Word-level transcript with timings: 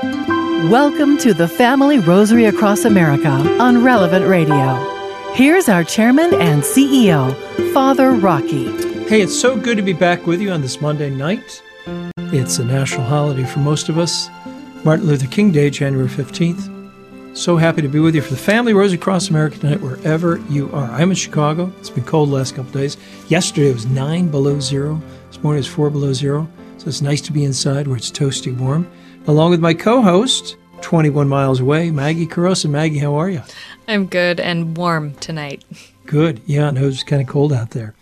Welcome 0.00 1.18
to 1.18 1.34
the 1.34 1.48
Family 1.48 1.98
Rosary 1.98 2.44
Across 2.44 2.84
America 2.84 3.30
on 3.60 3.82
Relevant 3.82 4.28
Radio. 4.28 4.76
Here's 5.32 5.68
our 5.68 5.82
chairman 5.82 6.32
and 6.34 6.62
CEO, 6.62 7.34
Father 7.74 8.12
Rocky. 8.12 8.70
Hey, 9.08 9.22
it's 9.22 9.36
so 9.36 9.56
good 9.56 9.76
to 9.76 9.82
be 9.82 9.92
back 9.92 10.24
with 10.24 10.40
you 10.40 10.52
on 10.52 10.60
this 10.60 10.80
Monday 10.80 11.10
night. 11.10 11.60
It's 12.16 12.60
a 12.60 12.64
national 12.64 13.06
holiday 13.06 13.42
for 13.42 13.58
most 13.58 13.88
of 13.88 13.98
us, 13.98 14.28
Martin 14.84 15.06
Luther 15.08 15.26
King 15.26 15.50
Day, 15.50 15.68
January 15.68 16.08
15th. 16.08 17.36
So 17.36 17.56
happy 17.56 17.82
to 17.82 17.88
be 17.88 17.98
with 17.98 18.14
you 18.14 18.22
for 18.22 18.30
the 18.30 18.36
Family 18.36 18.74
Rosary 18.74 19.00
Across 19.00 19.30
America 19.30 19.58
tonight, 19.58 19.80
wherever 19.80 20.38
you 20.48 20.70
are. 20.72 20.88
I'm 20.92 21.10
in 21.10 21.16
Chicago. 21.16 21.72
It's 21.80 21.90
been 21.90 22.04
cold 22.04 22.28
the 22.28 22.34
last 22.34 22.54
couple 22.54 22.70
days. 22.70 22.96
Yesterday 23.26 23.70
it 23.70 23.74
was 23.74 23.86
9 23.86 24.28
below 24.28 24.60
zero. 24.60 25.02
This 25.26 25.42
morning 25.42 25.58
it 25.58 25.66
was 25.66 25.74
4 25.74 25.90
below 25.90 26.12
zero. 26.12 26.48
So 26.76 26.86
it's 26.86 27.02
nice 27.02 27.20
to 27.22 27.32
be 27.32 27.42
inside 27.42 27.88
where 27.88 27.96
it's 27.96 28.12
toasty 28.12 28.56
warm 28.56 28.88
along 29.28 29.50
with 29.50 29.60
my 29.60 29.74
co 29.74 30.02
host, 30.02 30.56
21 30.80 31.28
miles 31.28 31.60
away, 31.60 31.90
Maggie 31.92 32.26
Carrozza. 32.26 32.68
Maggie, 32.68 32.98
how 32.98 33.14
are 33.14 33.30
you? 33.30 33.42
I'm 33.86 34.06
good 34.06 34.40
and 34.40 34.76
warm 34.76 35.14
tonight. 35.16 35.64
Good. 36.06 36.40
Yeah, 36.46 36.70
no, 36.70 36.88
it's 36.88 37.04
kind 37.04 37.22
of 37.22 37.28
cold 37.28 37.52
out 37.52 37.70
there. 37.70 37.94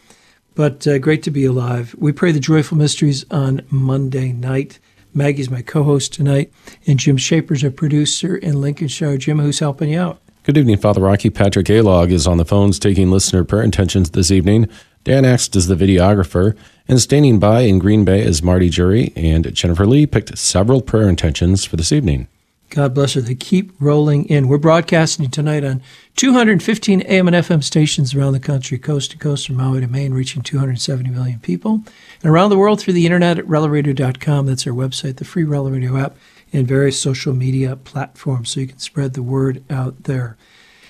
But 0.55 0.87
uh, 0.87 0.99
great 0.99 1.23
to 1.25 1.31
be 1.31 1.45
alive. 1.45 1.95
We 1.99 2.13
pray 2.13 2.33
the 2.33 2.41
joyful 2.41 2.79
mysteries 2.79 3.27
on 3.31 3.61
Monday 3.69 4.33
night. 4.33 4.79
Maggie's 5.13 5.51
my 5.51 5.63
co 5.63 5.83
host 5.83 6.15
tonight, 6.15 6.53
and 6.87 6.99
Jim 6.99 7.17
Shaper's 7.17 7.65
our 7.65 7.71
producer 7.71 8.37
in 8.37 8.61
Lincolnshire. 8.61 9.19
Jim, 9.19 9.39
who's 9.39 9.59
helping 9.59 9.91
you 9.91 10.01
out? 10.01 10.21
Good 10.45 10.57
evening, 10.57 10.77
Father 10.77 11.01
Rocky. 11.01 11.29
Patrick 11.29 11.67
Alog 11.67 12.13
is 12.13 12.27
on 12.27 12.37
the 12.39 12.45
phones 12.45 12.79
taking 12.79 13.11
listener 13.11 13.43
prayer 13.43 13.63
intentions 13.63 14.11
this 14.11 14.31
evening. 14.31 14.69
Dan 15.07 15.23
Axt 15.23 15.55
is 15.55 15.69
the 15.69 15.77
videographer. 15.77 16.57
And 16.89 17.01
standing 17.01 17.39
by 17.39 17.61
in 17.61 17.79
Green 17.79 18.05
Bay 18.05 18.23
is 18.23 18.43
Marty 18.43 18.69
Jury, 18.69 19.13
and 19.15 19.55
Jennifer 19.55 19.87
Lee 19.87 20.05
picked 20.05 20.37
several 20.37 20.83
prayer 20.83 21.09
intentions 21.09 21.65
for 21.65 21.77
this 21.77 21.93
evening. 21.93 22.27
God 22.71 22.93
bless 22.93 23.15
her. 23.15 23.21
They 23.21 23.37
keep 23.37 23.71
rolling 23.79 24.25
in. 24.25 24.49
We're 24.49 24.59
broadcasting 24.59 25.31
tonight 25.31 25.63
on 25.63 25.81
215 26.17 27.03
AM 27.03 27.29
and 27.29 27.37
FM 27.37 27.63
stations 27.63 28.17
around 28.17 28.33
the 28.33 28.41
country, 28.41 28.79
coast 28.79 29.13
to 29.13 29.17
coast 29.17 29.47
from 29.47 29.59
Maui 29.59 29.81
to 29.81 29.87
Maine, 29.87 30.13
reaching 30.13 30.43
270 30.43 31.11
million 31.11 31.39
people. 31.39 31.85
And 32.21 32.33
around 32.33 32.51
the 32.51 32.59
world 32.59 32.81
through 32.81 32.95
the 32.95 33.07
internet 33.07 33.39
at 33.39 33.47
relevantradio.com. 33.47 34.47
That's 34.47 34.67
our 34.67 34.73
website, 34.73 35.19
the 35.19 35.25
free 35.25 35.45
Relevant 35.45 35.85
Radio 35.85 35.99
app, 35.99 36.17
and 36.53 36.67
various 36.67 37.01
social 37.01 37.33
media 37.33 37.77
platforms 37.77 38.51
so 38.51 38.59
you 38.59 38.67
can 38.67 38.81
spread 38.81 39.15
the 39.15 39.23
word 39.23 39.63
out 39.71 40.03
there. 40.03 40.37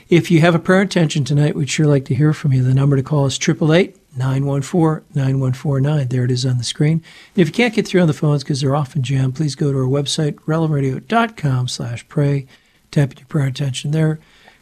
If 0.08 0.30
you 0.30 0.40
have 0.40 0.54
a 0.54 0.60
prayer 0.60 0.82
intention 0.82 1.24
tonight, 1.24 1.54
we'd 1.54 1.68
sure 1.68 1.86
like 1.86 2.06
to 2.06 2.14
hear 2.14 2.32
from 2.32 2.54
you. 2.54 2.62
The 2.62 2.72
number 2.72 2.96
to 2.96 3.02
call 3.02 3.26
is 3.26 3.36
888 3.36 3.96
914 4.16 5.06
9149. 5.14 6.08
There 6.08 6.24
it 6.24 6.30
is 6.30 6.46
on 6.46 6.58
the 6.58 6.64
screen. 6.64 7.02
If 7.34 7.48
you 7.48 7.52
can't 7.52 7.74
get 7.74 7.86
through 7.86 8.00
on 8.00 8.06
the 8.06 8.12
phones 8.12 8.42
because 8.42 8.60
they're 8.60 8.76
often 8.76 9.02
jammed, 9.02 9.36
please 9.36 9.54
go 9.54 9.72
to 9.72 9.78
our 9.78 9.84
website, 9.84 10.34
relevantradio.com 10.46 11.68
slash 11.68 12.06
pray. 12.08 12.46
Tap 12.90 13.18
your 13.18 13.26
prayer 13.26 13.46
attention 13.46 13.90
there. 13.90 14.18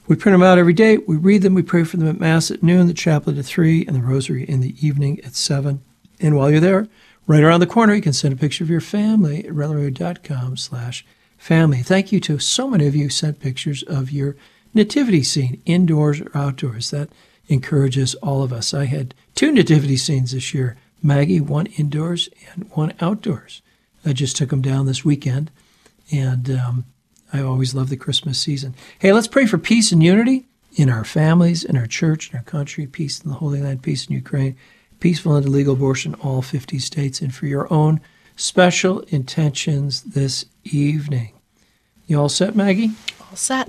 We 0.06 0.16
print 0.16 0.34
them 0.34 0.42
out 0.42 0.58
every 0.58 0.75
day. 0.75 0.98
We 0.98 1.16
read 1.16 1.42
them. 1.42 1.55
We 1.55 1.62
pray 1.62 1.84
for 1.84 1.97
them 1.97 2.08
at 2.08 2.20
Mass 2.20 2.50
at 2.50 2.62
noon, 2.62 2.88
the 2.88 2.94
chaplet 2.94 3.38
at 3.38 3.44
3, 3.47 3.86
and 3.86 3.97
the 3.97 4.02
Rosary 4.02 4.44
in 4.44 4.60
the 4.60 4.75
evening 4.86 5.20
at 5.20 5.34
7. 5.34 5.82
And 6.20 6.36
while 6.36 6.50
you're 6.50 6.60
there, 6.60 6.88
right 7.27 7.42
around 7.42 7.60
the 7.60 7.66
corner, 7.66 7.94
you 7.94 8.02
can 8.02 8.12
send 8.12 8.34
a 8.34 8.36
picture 8.36 8.64
of 8.64 8.70
your 8.70 8.82
family 8.82 9.47
at 9.47 9.52
relevantradio.com 9.52 10.58
slash 10.58 11.06
family. 11.38 11.82
Thank 11.82 12.12
you 12.12 12.20
to 12.20 12.38
so 12.38 12.69
many 12.69 12.86
of 12.86 12.94
you 12.94 13.05
who 13.05 13.08
sent 13.08 13.41
pictures 13.41 13.82
of 13.84 14.10
your 14.10 14.36
nativity 14.75 15.22
scene, 15.22 15.62
indoors 15.64 16.20
or 16.20 16.30
outdoors. 16.34 16.91
That 16.91 17.08
encourages 17.48 18.14
all 18.17 18.42
of 18.42 18.53
us. 18.53 18.75
I 18.75 18.86
had 18.86 19.14
two 19.34 19.53
nativity 19.53 19.97
scenes 19.97 20.33
this 20.33 20.55
year 20.55 20.77
Maggie, 21.03 21.41
one 21.41 21.66
indoors 21.66 22.31
and 22.53 22.70
one 22.70 22.94
outdoors. 22.98 23.61
I 24.06 24.14
just 24.14 24.36
took 24.36 24.48
them 24.48 24.62
down 24.62 24.86
this 24.86 25.05
weekend, 25.05 25.50
and 26.11 26.50
um, 26.50 26.84
I 27.33 27.42
always 27.42 27.75
love 27.75 27.91
the 27.91 27.97
Christmas 27.97 28.39
season. 28.39 28.75
Hey, 28.98 29.12
let's 29.12 29.28
pray 29.28 29.44
for 29.44 29.58
peace 29.58 29.92
and 29.92 30.03
unity 30.03 30.47
in 30.77 30.88
our 30.88 31.05
families, 31.05 31.62
in 31.62 31.77
our 31.77 31.86
church, 31.86 32.31
in 32.31 32.38
our 32.38 32.44
country, 32.44 32.86
peace 32.86 33.20
in 33.20 33.31
the 33.31 33.36
Holy 33.36 33.60
Land, 33.60 33.82
peace 33.82 34.06
in 34.06 34.15
Ukraine, 34.15 34.56
peaceful 34.98 35.37
and 35.37 35.48
legal 35.48 35.75
abortion, 35.75 36.15
in 36.15 36.21
all 36.21 36.41
50 36.41 36.78
states, 36.78 37.21
and 37.21 37.34
for 37.34 37.47
your 37.47 37.71
own 37.72 38.00
special 38.37 39.00
intentions 39.09 40.03
this 40.03 40.47
evening. 40.65 41.32
You 42.06 42.21
all 42.21 42.28
set, 42.28 42.56
Maggie? 42.56 42.93
All 43.21 43.37
set. 43.37 43.69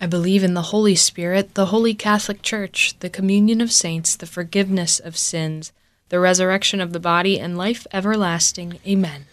I 0.00 0.06
believe 0.06 0.42
in 0.42 0.54
the 0.54 0.62
Holy 0.62 0.94
Spirit, 0.94 1.54
the 1.54 1.66
Holy 1.66 1.94
Catholic 1.94 2.42
Church, 2.42 2.94
the 3.00 3.10
communion 3.10 3.60
of 3.60 3.70
saints, 3.70 4.16
the 4.16 4.26
forgiveness 4.26 4.98
of 4.98 5.16
sins 5.16 5.72
the 6.10 6.20
resurrection 6.20 6.80
of 6.80 6.92
the 6.92 7.00
body, 7.00 7.40
and 7.40 7.56
life 7.56 7.86
everlasting. 7.92 8.78
Amen. 8.86 9.24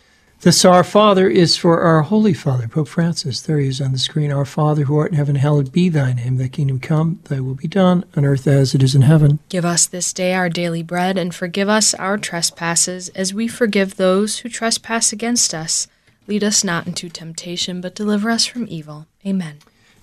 This 0.41 0.63
Our 0.63 0.83
Father 0.83 1.27
is 1.27 1.57
for 1.57 1.81
our 1.81 2.03
Holy 2.03 2.33
Father, 2.33 2.67
Pope 2.67 2.87
Francis. 2.87 3.41
There 3.41 3.57
he 3.57 3.67
is 3.67 3.81
on 3.81 3.91
the 3.91 3.97
screen. 3.97 4.31
Our 4.31 4.45
Father 4.45 4.83
who 4.83 4.95
art 4.95 5.11
in 5.11 5.17
heaven, 5.17 5.35
hallowed 5.35 5.71
be 5.71 5.89
thy 5.89 6.13
name. 6.13 6.37
Thy 6.37 6.47
kingdom 6.47 6.79
come, 6.79 7.19
thy 7.23 7.39
will 7.39 7.55
be 7.55 7.67
done, 7.67 8.05
on 8.15 8.23
earth 8.23 8.45
as 8.45 8.75
it 8.75 8.83
is 8.83 8.93
in 8.93 9.01
heaven. 9.01 9.39
Give 9.49 9.65
us 9.65 9.87
this 9.87 10.13
day 10.13 10.35
our 10.35 10.49
daily 10.49 10.83
bread, 10.83 11.17
and 11.17 11.33
forgive 11.33 11.67
us 11.67 11.95
our 11.95 12.19
trespasses, 12.19 13.09
as 13.09 13.33
we 13.33 13.47
forgive 13.47 13.95
those 13.95 14.39
who 14.39 14.49
trespass 14.49 15.11
against 15.11 15.55
us. 15.55 15.87
Lead 16.27 16.43
us 16.43 16.63
not 16.63 16.85
into 16.85 17.09
temptation, 17.09 17.81
but 17.81 17.95
deliver 17.95 18.29
us 18.29 18.45
from 18.45 18.67
evil. 18.69 19.07
Amen. 19.25 19.57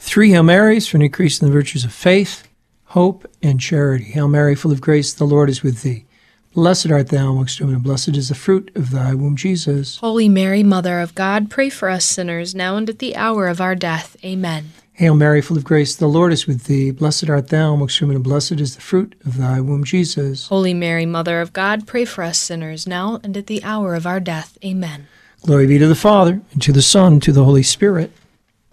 Three 0.05 0.31
Hail 0.31 0.43
Marys 0.43 0.87
for 0.87 0.99
an 0.99 1.03
increase 1.03 1.41
in 1.41 1.49
the 1.49 1.53
virtues 1.53 1.83
of 1.83 1.93
faith, 1.93 2.47
hope, 2.85 3.27
and 3.43 3.59
charity. 3.59 4.05
Hail 4.05 4.29
Mary, 4.29 4.55
full 4.55 4.71
of 4.71 4.83
grace, 4.83 5.15
the 5.15 5.25
Lord 5.25 5.49
is 5.49 5.63
with 5.63 5.81
thee. 5.83 6.05
Blessed 6.53 6.91
art 6.91 7.09
thou 7.09 7.33
amongst 7.33 7.59
women, 7.59 7.77
and 7.77 7.83
blessed 7.83 8.17
is 8.17 8.29
the 8.29 8.35
fruit 8.35 8.71
of 8.77 8.91
thy 8.91 9.15
womb, 9.15 9.35
Jesus. 9.35 9.97
Holy 9.97 10.29
Mary, 10.29 10.63
Mother 10.63 11.01
of 11.01 11.15
God, 11.15 11.51
pray 11.51 11.71
for 11.71 11.89
us 11.89 12.05
sinners, 12.05 12.55
now 12.55 12.77
and 12.77 12.89
at 12.91 12.99
the 12.99 13.17
hour 13.17 13.49
of 13.49 13.63
our 13.63 13.75
death. 13.75 14.17
Amen. 14.23 14.73
Hail 14.93 15.15
Mary, 15.15 15.41
full 15.41 15.57
of 15.57 15.65
grace, 15.65 15.97
the 15.97 16.07
Lord 16.07 16.35
is 16.35 16.47
with 16.47 16.65
thee. 16.65 16.91
Blessed 16.91 17.31
art 17.31 17.49
thou 17.49 17.73
amongst 17.73 18.01
women, 18.01 18.17
and 18.17 18.25
blessed 18.25 18.61
is 18.61 18.77
the 18.77 18.83
fruit 18.83 19.17
of 19.25 19.39
thy 19.39 19.59
womb, 19.59 19.85
Jesus. 19.85 20.49
Holy 20.49 20.75
Mary, 20.75 21.07
Mother 21.07 21.41
of 21.41 21.55
God, 21.55 21.87
pray 21.87 22.05
for 22.05 22.23
us 22.23 22.39
sinners, 22.39 22.87
now 22.87 23.19
and 23.25 23.37
at 23.39 23.47
the 23.47 23.65
hour 23.65 23.95
of 23.95 24.07
our 24.07 24.21
death. 24.21 24.59
Amen. 24.63 25.09
Glory 25.45 25.67
be 25.67 25.79
to 25.79 25.89
the 25.89 25.95
Father, 25.95 26.43
and 26.53 26.61
to 26.61 26.73
the 26.73 26.83
Son, 26.83 27.15
and 27.15 27.23
to 27.23 27.33
the 27.33 27.45
Holy 27.45 27.63
Spirit. 27.63 28.13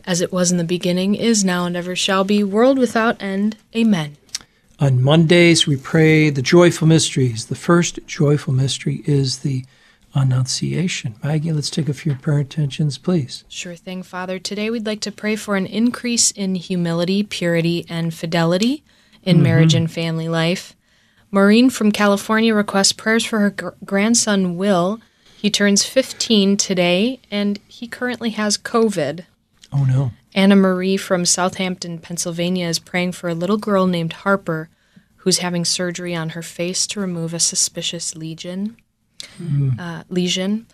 As 0.05 0.21
it 0.21 0.31
was 0.31 0.51
in 0.51 0.57
the 0.57 0.63
beginning, 0.63 1.15
is 1.15 1.43
now, 1.43 1.65
and 1.65 1.75
ever 1.75 1.95
shall 1.95 2.23
be, 2.23 2.43
world 2.43 2.77
without 2.77 3.21
end. 3.21 3.57
Amen. 3.75 4.17
On 4.79 5.01
Mondays, 5.01 5.67
we 5.67 5.77
pray 5.77 6.29
the 6.29 6.41
joyful 6.41 6.87
mysteries. 6.87 7.45
The 7.45 7.55
first 7.55 7.99
joyful 8.07 8.53
mystery 8.53 9.03
is 9.05 9.39
the 9.39 9.63
Annunciation. 10.13 11.15
Maggie, 11.23 11.53
let's 11.53 11.69
take 11.69 11.87
a 11.87 11.93
few 11.93 12.15
prayer 12.15 12.39
intentions, 12.39 12.97
please. 12.97 13.45
Sure 13.47 13.75
thing, 13.75 14.03
Father. 14.03 14.39
Today 14.39 14.69
we'd 14.69 14.85
like 14.85 14.99
to 15.01 15.11
pray 15.11 15.35
for 15.35 15.55
an 15.55 15.65
increase 15.65 16.31
in 16.31 16.55
humility, 16.55 17.23
purity, 17.23 17.85
and 17.87 18.13
fidelity 18.13 18.83
in 19.23 19.37
mm-hmm. 19.37 19.43
marriage 19.43 19.73
and 19.73 19.89
family 19.89 20.27
life. 20.27 20.75
Maureen 21.31 21.69
from 21.69 21.93
California 21.93 22.53
requests 22.53 22.91
prayers 22.91 23.23
for 23.23 23.39
her 23.39 23.51
gr- 23.51 23.69
grandson, 23.85 24.57
Will. 24.57 24.99
He 25.37 25.49
turns 25.49 25.85
15 25.85 26.57
today, 26.57 27.19
and 27.31 27.59
he 27.67 27.87
currently 27.87 28.31
has 28.31 28.57
COVID. 28.57 29.25
Oh, 29.73 29.83
no. 29.85 30.11
Anna 30.33 30.55
Marie 30.55 30.97
from 30.97 31.25
Southampton, 31.25 31.99
Pennsylvania 31.99 32.67
is 32.67 32.79
praying 32.79 33.13
for 33.13 33.29
a 33.29 33.35
little 33.35 33.57
girl 33.57 33.87
named 33.87 34.13
Harper 34.13 34.69
who's 35.17 35.37
having 35.39 35.63
surgery 35.63 36.15
on 36.15 36.29
her 36.29 36.41
face 36.41 36.87
to 36.87 36.99
remove 36.99 37.33
a 37.33 37.39
suspicious 37.39 38.15
lesion. 38.15 38.75
Mm. 39.39 39.79
Uh, 39.79 40.03
lesion. 40.09 40.65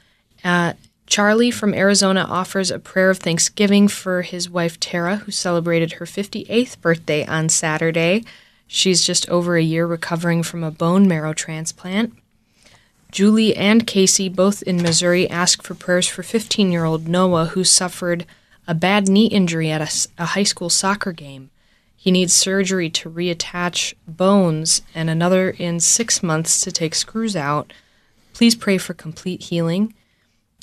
Uh, 0.43 0.73
Charlie 1.05 1.51
from 1.51 1.73
Arizona 1.73 2.25
offers 2.29 2.71
a 2.71 2.79
prayer 2.79 3.09
of 3.09 3.17
thanksgiving 3.17 3.87
for 3.87 4.21
his 4.21 4.49
wife 4.49 4.79
Tara, 4.79 5.17
who 5.17 5.31
celebrated 5.31 5.93
her 5.93 6.05
58th 6.05 6.79
birthday 6.79 7.25
on 7.25 7.49
Saturday. 7.49 8.23
She's 8.67 9.03
just 9.03 9.27
over 9.29 9.57
a 9.57 9.61
year 9.61 9.85
recovering 9.85 10.43
from 10.43 10.63
a 10.63 10.71
bone 10.71 11.07
marrow 11.07 11.33
transplant. 11.33 12.13
Julie 13.11 13.55
and 13.55 13.87
Casey, 13.87 14.29
both 14.29 14.61
in 14.63 14.81
Missouri, 14.81 15.29
ask 15.29 15.63
for 15.63 15.73
prayers 15.73 16.07
for 16.07 16.23
15 16.23 16.71
year 16.71 16.85
old 16.85 17.07
Noah, 17.07 17.47
who 17.47 17.63
suffered 17.63 18.25
a 18.67 18.75
bad 18.75 19.07
knee 19.07 19.27
injury 19.27 19.71
at 19.71 19.81
a, 19.81 20.07
a 20.21 20.25
high 20.27 20.43
school 20.43 20.69
soccer 20.69 21.11
game. 21.11 21.49
He 21.95 22.11
needs 22.11 22.33
surgery 22.33 22.89
to 22.91 23.09
reattach 23.09 23.93
bones 24.07 24.81
and 24.93 25.09
another 25.09 25.49
in 25.49 25.79
six 25.79 26.21
months 26.21 26.59
to 26.61 26.71
take 26.71 26.95
screws 26.95 27.35
out. 27.35 27.73
Please 28.33 28.55
pray 28.55 28.77
for 28.77 28.93
complete 28.93 29.43
healing. 29.43 29.93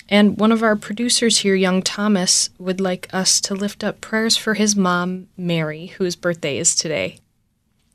And 0.08 0.38
one 0.38 0.52
of 0.52 0.62
our 0.62 0.76
producers 0.76 1.38
here, 1.38 1.54
young 1.54 1.82
Thomas, 1.82 2.50
would 2.58 2.80
like 2.80 3.08
us 3.12 3.40
to 3.42 3.54
lift 3.54 3.82
up 3.82 4.00
prayers 4.00 4.36
for 4.36 4.54
his 4.54 4.76
mom, 4.76 5.28
Mary, 5.36 5.86
whose 5.86 6.14
birthday 6.14 6.58
is 6.58 6.74
today. 6.74 7.18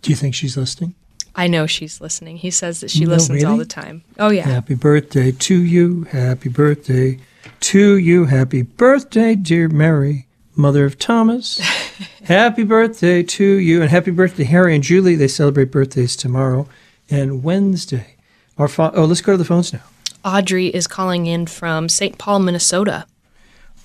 Do 0.02 0.10
you 0.10 0.16
think 0.16 0.34
she's 0.34 0.58
listening? 0.58 0.96
I 1.36 1.48
know 1.48 1.68
she's 1.68 2.02
listening. 2.02 2.38
He 2.38 2.52
says 2.52 2.82
that 2.82 2.92
she 2.92 3.06
No, 3.06 3.12
listens 3.12 3.44
all 3.44 3.58
the 3.58 3.66
time. 3.66 4.04
Oh, 4.18 4.30
yeah. 4.30 4.48
Happy 4.48 4.74
birthday 4.74 5.32
to 5.32 5.64
you. 5.64 6.04
Happy 6.06 6.50
birthday 6.50 7.20
to 7.62 7.98
you. 7.98 8.26
Happy 8.26 8.62
birthday, 8.62 9.36
dear 9.36 9.68
Mary, 9.70 10.28
mother 10.56 10.86
of 10.86 10.98
Thomas. 10.98 11.58
happy 12.24 12.64
birthday 12.64 13.24
to 13.24 13.44
you. 13.44 13.82
And 13.82 13.90
happy 13.90 14.12
birthday, 14.12 14.44
Harry 14.46 14.76
and 14.76 14.84
Julie. 14.84 15.16
They 15.16 15.28
celebrate 15.28 15.72
birthdays 15.72 16.16
tomorrow 16.16 16.68
and 17.10 17.44
Wednesday. 17.44 18.16
Our 18.58 18.68
fa- 18.68 18.92
oh, 18.94 19.06
let's 19.06 19.22
go 19.22 19.34
to 19.34 19.38
the 19.38 19.46
phones 19.46 19.74
now. 19.74 19.84
Audrey 20.24 20.68
is 20.68 20.88
calling 20.88 21.26
in 21.28 21.46
from 21.46 21.88
St. 21.90 22.18
Paul, 22.18 22.40
Minnesota. 22.40 23.06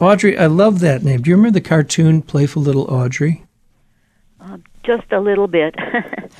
Audrey, 0.00 0.36
I 0.36 0.46
love 0.46 0.80
that 0.80 1.04
name. 1.04 1.22
Do 1.22 1.30
you 1.30 1.36
remember 1.36 1.54
the 1.54 1.60
cartoon 1.66 2.22
Playful 2.22 2.62
Little 2.62 2.84
Audrey? 2.84 3.44
Just 4.84 5.10
a 5.12 5.20
little 5.20 5.48
bit. 5.48 5.74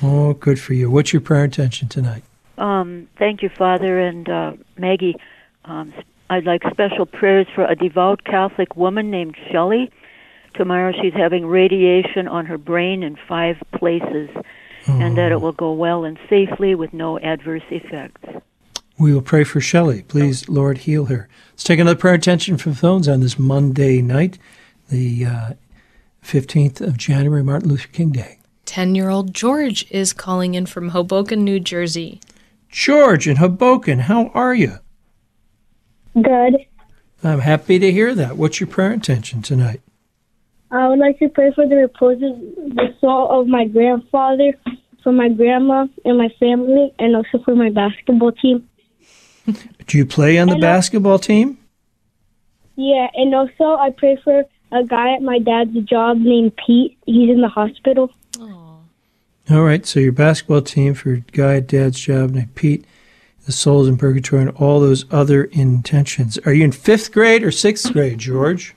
Oh, 0.03 0.33
good 0.33 0.59
for 0.59 0.73
you. 0.73 0.91
What's 0.91 1.13
your 1.13 1.21
prayer 1.21 1.45
intention 1.45 1.87
tonight? 1.87 2.23
um, 2.57 3.07
thank 3.17 3.41
you, 3.41 3.47
Father 3.47 3.97
and 3.97 4.27
uh, 4.27 4.51
Maggie. 4.77 5.15
Um, 5.63 5.93
I'd 6.29 6.45
like 6.45 6.63
special 6.71 7.05
prayers 7.05 7.47
for 7.53 7.65
a 7.65 7.75
devout 7.75 8.23
Catholic 8.23 8.75
woman 8.75 9.11
named 9.11 9.35
Shelley. 9.51 9.91
Tomorrow 10.55 10.93
she's 11.01 11.13
having 11.13 11.45
radiation 11.45 12.27
on 12.27 12.45
her 12.45 12.57
brain 12.57 13.03
in 13.03 13.17
five 13.27 13.57
places, 13.77 14.29
and 14.87 15.17
that 15.17 15.31
it 15.31 15.41
will 15.41 15.51
go 15.51 15.73
well 15.73 16.03
and 16.03 16.17
safely 16.29 16.75
with 16.75 16.93
no 16.93 17.19
adverse 17.19 17.63
effects. 17.69 18.23
We 18.97 19.13
will 19.13 19.21
pray 19.21 19.43
for 19.43 19.59
Shelley. 19.59 20.03
Please, 20.03 20.47
Lord, 20.47 20.79
heal 20.79 21.05
her. 21.05 21.27
Let's 21.51 21.63
take 21.63 21.79
another 21.79 21.97
prayer 21.97 22.15
intention 22.15 22.57
from 22.57 22.73
phones 22.73 23.07
on 23.07 23.19
this 23.19 23.37
Monday 23.37 24.01
night, 24.01 24.39
the 24.89 25.25
uh, 25.25 25.49
15th 26.23 26.79
of 26.79 26.97
January, 26.97 27.43
Martin 27.43 27.69
Luther 27.69 27.89
King 27.89 28.11
Day. 28.11 28.39
10 28.65 28.95
year 28.95 29.09
old 29.09 29.33
George 29.33 29.85
is 29.91 30.13
calling 30.13 30.55
in 30.55 30.65
from 30.65 30.89
Hoboken, 30.89 31.43
New 31.43 31.59
Jersey. 31.59 32.21
George 32.69 33.27
in 33.27 33.35
Hoboken, 33.35 33.99
how 33.99 34.27
are 34.33 34.55
you? 34.55 34.79
Good. 36.15 36.65
I'm 37.23 37.39
happy 37.39 37.79
to 37.79 37.91
hear 37.91 38.13
that. 38.15 38.37
What's 38.37 38.59
your 38.59 38.67
prayer 38.67 38.91
intention 38.91 39.41
tonight? 39.41 39.81
I 40.71 40.87
would 40.87 40.99
like 40.99 41.19
to 41.19 41.29
pray 41.29 41.51
for 41.53 41.67
the 41.67 41.75
repose 41.75 42.21
of 42.21 42.75
the 42.75 42.95
soul 42.99 43.29
of 43.29 43.47
my 43.47 43.65
grandfather, 43.65 44.53
for 45.03 45.11
my 45.11 45.29
grandma 45.29 45.87
and 46.03 46.17
my 46.17 46.29
family, 46.39 46.93
and 46.99 47.15
also 47.15 47.39
for 47.43 47.55
my 47.55 47.69
basketball 47.69 48.31
team. 48.31 48.67
Do 49.45 49.97
you 49.97 50.05
play 50.05 50.37
on 50.37 50.47
the 50.47 50.55
Hello. 50.55 50.61
basketball 50.61 51.19
team? 51.19 51.57
Yeah, 52.75 53.07
and 53.13 53.33
also 53.33 53.75
I 53.79 53.91
pray 53.95 54.17
for 54.23 54.43
a 54.71 54.83
guy 54.83 55.15
at 55.15 55.21
my 55.21 55.39
dad's 55.39 55.77
job 55.83 56.17
named 56.17 56.53
Pete. 56.65 56.97
He's 57.05 57.29
in 57.29 57.41
the 57.41 57.47
hospital. 57.47 58.11
All 59.47 59.61
right, 59.61 59.85
so 59.85 59.99
your 59.99 60.11
basketball 60.11 60.63
team 60.63 60.95
for 60.95 61.13
a 61.13 61.19
Guy 61.19 61.57
at 61.57 61.67
Dad's 61.67 61.99
job 61.99 62.31
named 62.31 62.55
Pete, 62.55 62.83
the 63.45 63.51
souls 63.51 63.87
in 63.87 63.97
purgatory, 63.97 64.41
and 64.41 64.51
all 64.51 64.79
those 64.79 65.05
other 65.11 65.45
intentions. 65.45 66.37
Are 66.45 66.53
you 66.53 66.63
in 66.63 66.71
fifth 66.71 67.11
grade 67.11 67.43
or 67.43 67.51
sixth 67.51 67.91
grade, 67.93 68.17
George? 68.17 68.75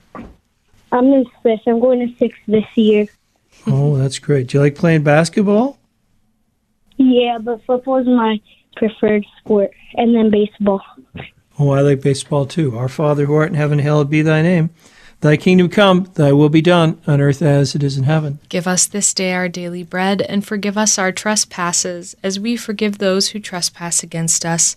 I'm 0.93 1.07
in 1.07 1.25
fifth. 1.43 1.61
I'm 1.67 1.81
going 1.81 2.07
to 2.07 2.17
sixth 2.17 2.41
this 2.47 2.65
year. 2.75 3.07
Oh, 3.67 3.97
that's 3.97 4.19
great. 4.19 4.49
Do 4.49 4.59
you 4.59 4.63
like 4.63 4.75
playing 4.75 5.03
basketball? 5.03 5.79
Yeah, 6.97 7.39
but 7.39 7.65
football 7.65 7.97
is 7.99 8.07
my 8.07 8.41
preferred 8.77 9.25
sport, 9.39 9.71
and 9.95 10.15
then 10.15 10.31
baseball. 10.31 10.83
Oh, 11.59 11.71
I 11.71 11.81
like 11.81 12.01
baseball 12.01 12.47
too. 12.47 12.77
Our 12.77 12.89
Father 12.89 13.27
who 13.27 13.35
art 13.35 13.49
in 13.49 13.55
heaven, 13.55 13.79
hallowed 13.79 14.11
be 14.11 14.23
thy 14.23 14.43
name. 14.43 14.71
Thy 15.21 15.37
kingdom 15.37 15.69
come, 15.69 16.11
thy 16.15 16.33
will 16.33 16.49
be 16.49 16.63
done, 16.63 17.01
on 17.07 17.21
earth 17.21 17.43
as 17.43 17.75
it 17.75 17.83
is 17.83 17.99
in 17.99 18.05
heaven. 18.05 18.39
Give 18.49 18.69
us 18.69 18.87
this 18.87 19.13
day 19.13 19.33
our 19.33 19.49
daily 19.49 19.83
bread, 19.83 20.23
and 20.23 20.47
forgive 20.47 20.79
us 20.79 20.97
our 20.97 21.11
trespasses, 21.11 22.15
as 22.23 22.39
we 22.39 22.57
forgive 22.57 22.99
those 22.99 23.29
who 23.29 23.41
trespass 23.41 24.05
against 24.05 24.47
us. 24.47 24.77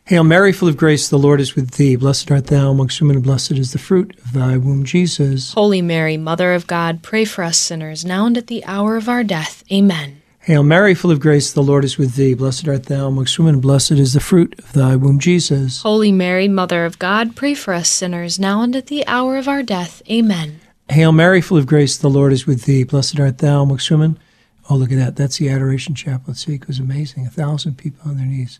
Hail 0.11 0.25
Mary, 0.25 0.51
full 0.51 0.67
of 0.67 0.75
grace, 0.75 1.07
the 1.07 1.17
Lord 1.17 1.39
is 1.39 1.55
with 1.55 1.75
thee. 1.75 1.95
Blessed 1.95 2.29
art 2.29 2.47
thou 2.47 2.71
amongst 2.71 2.99
women, 2.99 3.15
and 3.15 3.23
blessed 3.23 3.53
is 3.53 3.71
the 3.71 3.79
fruit 3.79 4.13
of 4.19 4.33
thy 4.33 4.57
womb, 4.57 4.83
Jesus. 4.83 5.53
Holy 5.53 5.81
Mary, 5.81 6.17
Mother 6.17 6.53
of 6.53 6.67
God, 6.67 7.01
pray 7.01 7.23
for 7.23 7.45
us 7.45 7.57
sinners, 7.57 8.03
now 8.03 8.25
and 8.25 8.37
at 8.37 8.47
the 8.47 8.61
hour 8.65 8.97
of 8.97 9.07
our 9.07 9.23
death. 9.23 9.63
Amen. 9.71 10.21
Hail 10.39 10.63
Mary, 10.63 10.95
full 10.95 11.11
of 11.11 11.21
grace, 11.21 11.53
the 11.53 11.63
Lord 11.63 11.85
is 11.85 11.97
with 11.97 12.15
thee. 12.15 12.33
Blessed 12.33 12.67
art 12.67 12.87
thou 12.87 13.07
amongst 13.07 13.39
women, 13.39 13.53
and 13.53 13.61
blessed 13.61 13.91
is 13.91 14.11
the 14.11 14.19
fruit 14.19 14.53
of 14.59 14.73
thy 14.73 14.97
womb, 14.97 15.17
Jesus. 15.17 15.81
Holy 15.81 16.11
Mary, 16.11 16.49
Mother 16.49 16.83
of 16.83 16.99
God, 16.99 17.37
pray 17.37 17.53
for 17.53 17.73
us 17.73 17.87
sinners, 17.87 18.37
now 18.37 18.63
and 18.63 18.75
at 18.75 18.87
the 18.87 19.07
hour 19.07 19.37
of 19.37 19.47
our 19.47 19.63
death. 19.63 20.01
Amen. 20.11 20.59
Hail 20.89 21.13
Mary, 21.13 21.39
full 21.39 21.57
of 21.57 21.67
grace, 21.67 21.95
the 21.95 22.09
Lord 22.09 22.33
is 22.33 22.45
with 22.45 22.65
thee. 22.65 22.83
Blessed 22.83 23.17
art 23.17 23.37
thou 23.37 23.61
amongst 23.61 23.89
women. 23.89 24.19
Oh, 24.69 24.75
look 24.75 24.91
at 24.91 24.97
that. 24.97 25.15
That's 25.15 25.37
the 25.37 25.47
Adoration 25.47 25.95
Chaplet. 25.95 26.35
See, 26.35 26.55
it 26.55 26.67
was 26.67 26.79
amazing. 26.79 27.27
A 27.27 27.29
thousand 27.29 27.77
people 27.77 28.11
on 28.11 28.17
their 28.17 28.25
knees. 28.25 28.59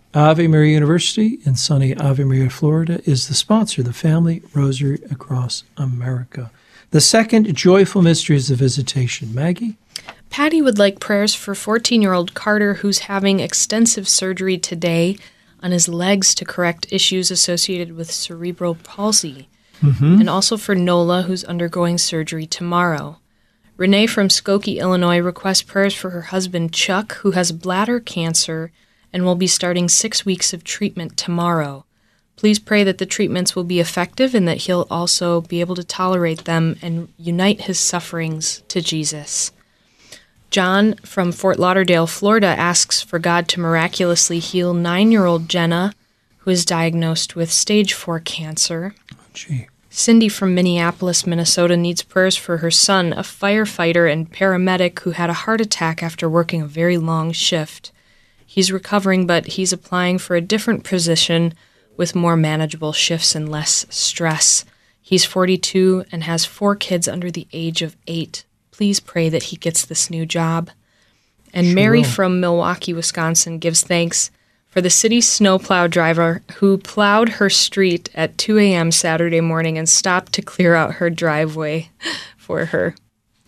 Ave 0.13 0.45
Maria 0.47 0.73
University 0.73 1.39
in 1.45 1.55
sunny 1.55 1.95
Ave 1.95 2.23
Maria, 2.25 2.49
Florida 2.49 3.01
is 3.09 3.27
the 3.27 3.33
sponsor 3.33 3.79
of 3.79 3.87
the 3.87 3.93
Family 3.93 4.41
Rosary 4.53 4.99
Across 5.09 5.63
America. 5.77 6.51
The 6.89 6.99
second 6.99 7.55
joyful 7.55 8.01
mystery 8.01 8.35
is 8.35 8.49
the 8.49 8.55
visitation. 8.55 9.33
Maggie? 9.33 9.77
Patty 10.29 10.61
would 10.61 10.77
like 10.77 10.99
prayers 10.99 11.33
for 11.33 11.55
14 11.55 12.01
year 12.01 12.11
old 12.11 12.33
Carter, 12.33 12.75
who's 12.75 12.99
having 12.99 13.39
extensive 13.39 14.09
surgery 14.09 14.57
today 14.57 15.17
on 15.63 15.71
his 15.71 15.87
legs 15.87 16.35
to 16.35 16.43
correct 16.43 16.91
issues 16.91 17.31
associated 17.31 17.95
with 17.95 18.11
cerebral 18.11 18.75
palsy, 18.75 19.47
mm-hmm. 19.81 20.19
and 20.19 20.29
also 20.29 20.57
for 20.57 20.75
Nola, 20.75 21.21
who's 21.21 21.45
undergoing 21.45 21.97
surgery 21.97 22.45
tomorrow. 22.45 23.17
Renee 23.77 24.07
from 24.07 24.27
Skokie, 24.27 24.79
Illinois 24.79 25.19
requests 25.19 25.61
prayers 25.61 25.93
for 25.93 26.09
her 26.09 26.23
husband 26.23 26.73
Chuck, 26.73 27.13
who 27.15 27.31
has 27.31 27.53
bladder 27.53 28.01
cancer 28.01 28.71
and 29.13 29.25
will 29.25 29.35
be 29.35 29.47
starting 29.47 29.89
six 29.89 30.25
weeks 30.25 30.53
of 30.53 30.63
treatment 30.63 31.17
tomorrow. 31.17 31.85
Please 32.35 32.59
pray 32.59 32.83
that 32.83 32.97
the 32.97 33.05
treatments 33.05 33.55
will 33.55 33.63
be 33.63 33.79
effective 33.79 34.33
and 34.33 34.47
that 34.47 34.59
he'll 34.59 34.87
also 34.89 35.41
be 35.41 35.59
able 35.59 35.75
to 35.75 35.83
tolerate 35.83 36.45
them 36.45 36.75
and 36.81 37.07
unite 37.17 37.61
his 37.61 37.79
sufferings 37.79 38.63
to 38.67 38.81
Jesus. 38.81 39.51
John 40.49 40.95
from 40.95 41.31
Fort 41.31 41.59
Lauderdale, 41.59 42.07
Florida 42.07 42.47
asks 42.47 43.01
for 43.01 43.19
God 43.19 43.47
to 43.49 43.59
miraculously 43.59 44.39
heal 44.39 44.73
nine 44.73 45.11
year 45.11 45.25
old 45.25 45.47
Jenna, 45.47 45.93
who 46.39 46.51
is 46.51 46.65
diagnosed 46.65 47.35
with 47.35 47.51
stage 47.51 47.93
4 47.93 48.19
cancer. 48.21 48.95
Gee. 49.33 49.67
Cindy 49.89 50.29
from 50.29 50.55
Minneapolis, 50.55 51.27
Minnesota 51.27 51.75
needs 51.77 52.01
prayers 52.01 52.37
for 52.37 52.57
her 52.57 52.71
son, 52.71 53.13
a 53.13 53.17
firefighter 53.17 54.11
and 54.11 54.31
paramedic 54.31 54.99
who 54.99 55.11
had 55.11 55.29
a 55.29 55.33
heart 55.33 55.61
attack 55.61 56.01
after 56.01 56.29
working 56.29 56.61
a 56.61 56.65
very 56.65 56.97
long 56.97 57.33
shift. 57.33 57.91
He's 58.51 58.69
recovering, 58.69 59.27
but 59.27 59.47
he's 59.47 59.71
applying 59.71 60.17
for 60.17 60.35
a 60.35 60.41
different 60.41 60.83
position 60.83 61.53
with 61.95 62.15
more 62.15 62.35
manageable 62.35 62.91
shifts 62.91 63.33
and 63.33 63.47
less 63.47 63.85
stress. 63.89 64.65
He's 65.01 65.23
42 65.23 66.03
and 66.11 66.25
has 66.25 66.43
four 66.43 66.75
kids 66.75 67.07
under 67.07 67.31
the 67.31 67.47
age 67.53 67.81
of 67.81 67.95
eight. 68.07 68.43
Please 68.71 68.99
pray 68.99 69.29
that 69.29 69.43
he 69.43 69.55
gets 69.55 69.85
this 69.85 70.09
new 70.09 70.25
job. 70.25 70.69
And 71.53 71.67
Sure 71.67 71.75
Mary 71.75 72.03
from 72.03 72.41
Milwaukee, 72.41 72.93
Wisconsin 72.93 73.57
gives 73.57 73.83
thanks 73.83 74.31
for 74.67 74.81
the 74.81 74.89
city 74.89 75.21
snowplow 75.21 75.87
driver 75.87 76.41
who 76.55 76.77
plowed 76.77 77.29
her 77.29 77.49
street 77.49 78.09
at 78.13 78.37
2 78.37 78.57
a.m. 78.57 78.91
Saturday 78.91 79.39
morning 79.39 79.77
and 79.77 79.87
stopped 79.87 80.33
to 80.33 80.41
clear 80.41 80.75
out 80.75 80.95
her 80.95 81.09
driveway 81.09 81.89
for 82.37 82.65
her. 82.65 82.95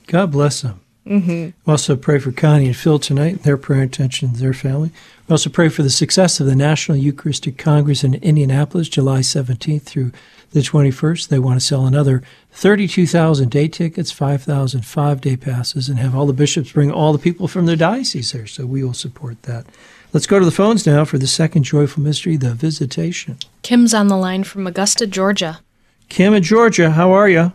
God 0.08 0.32
bless 0.32 0.62
them. 0.62 0.80
Mm-hmm. 1.08 1.70
Also 1.70 1.96
pray 1.98 2.20
for 2.20 2.32
Connie 2.32 2.68
and 2.68 2.76
Phil 2.76 2.98
tonight, 2.98 3.44
their 3.44 3.58
prayer 3.58 3.84
intentions, 3.84 4.40
their 4.40 4.54
family. 4.54 4.92
We 5.28 5.34
also 5.34 5.50
pray 5.50 5.70
for 5.70 5.84
the 5.84 5.90
success 5.90 6.40
of 6.40 6.46
the 6.46 6.56
National 6.56 6.98
Eucharistic 6.98 7.58
Congress 7.58 8.04
in 8.04 8.16
Indianapolis, 8.16 8.88
July 8.88 9.20
17th 9.20 9.84
through 9.84 10.12
the 10.52 10.62
21st. 10.62 11.28
They 11.28 11.40
want 11.40 11.60
to 11.60 11.66
sell 11.66 11.86
another 11.86 12.24
32,000 12.52 13.50
day 13.50 13.68
tickets, 13.68 14.12
5,000 14.12 14.86
five 14.86 15.20
day 15.20 15.36
passes, 15.36 15.90
and 15.90 16.00
have 16.00 16.16
all 16.16 16.26
the 16.26 16.34
bishops 16.34 16.72
bring 16.72 16.92
all 16.92 17.12
the 17.12 17.20
people 17.20 17.48
from 17.48 17.66
their 17.66 17.76
diocese 17.76 18.32
there. 18.32 18.48
So 18.48 18.66
we 18.66 18.84
will 18.84 18.94
support 18.94 19.42
that. 19.44 19.66
Let's 20.14 20.28
go 20.28 20.40
to 20.40 20.46
the 20.46 20.52
phones 20.52 20.86
now 20.86 21.06
for 21.06 21.18
the 21.18 21.28
second 21.28 21.64
joyful 21.64 22.04
mystery, 22.04 22.38
the 22.38 22.54
visitation. 22.54 23.38
Kim's 23.64 23.94
on 23.94 24.08
the 24.08 24.18
line 24.18 24.44
from 24.44 24.68
Augusta, 24.68 25.08
Georgia. 25.08 25.60
Kim 26.08 26.34
in 26.36 26.44
Georgia, 26.44 26.92
how 26.92 27.12
are 27.12 27.28
you? 27.28 27.52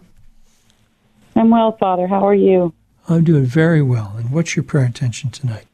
I'm 1.37 1.51
well, 1.51 1.77
Father. 1.77 2.09
How 2.09 2.27
are 2.27 2.35
you? 2.35 2.75
I'm 3.09 3.25
doing 3.25 3.45
very 3.45 3.83
well. 3.83 4.15
And 4.17 4.31
what's 4.31 4.55
your 4.57 4.63
prayer 4.65 4.85
intention 4.85 5.31
tonight? 5.31 5.67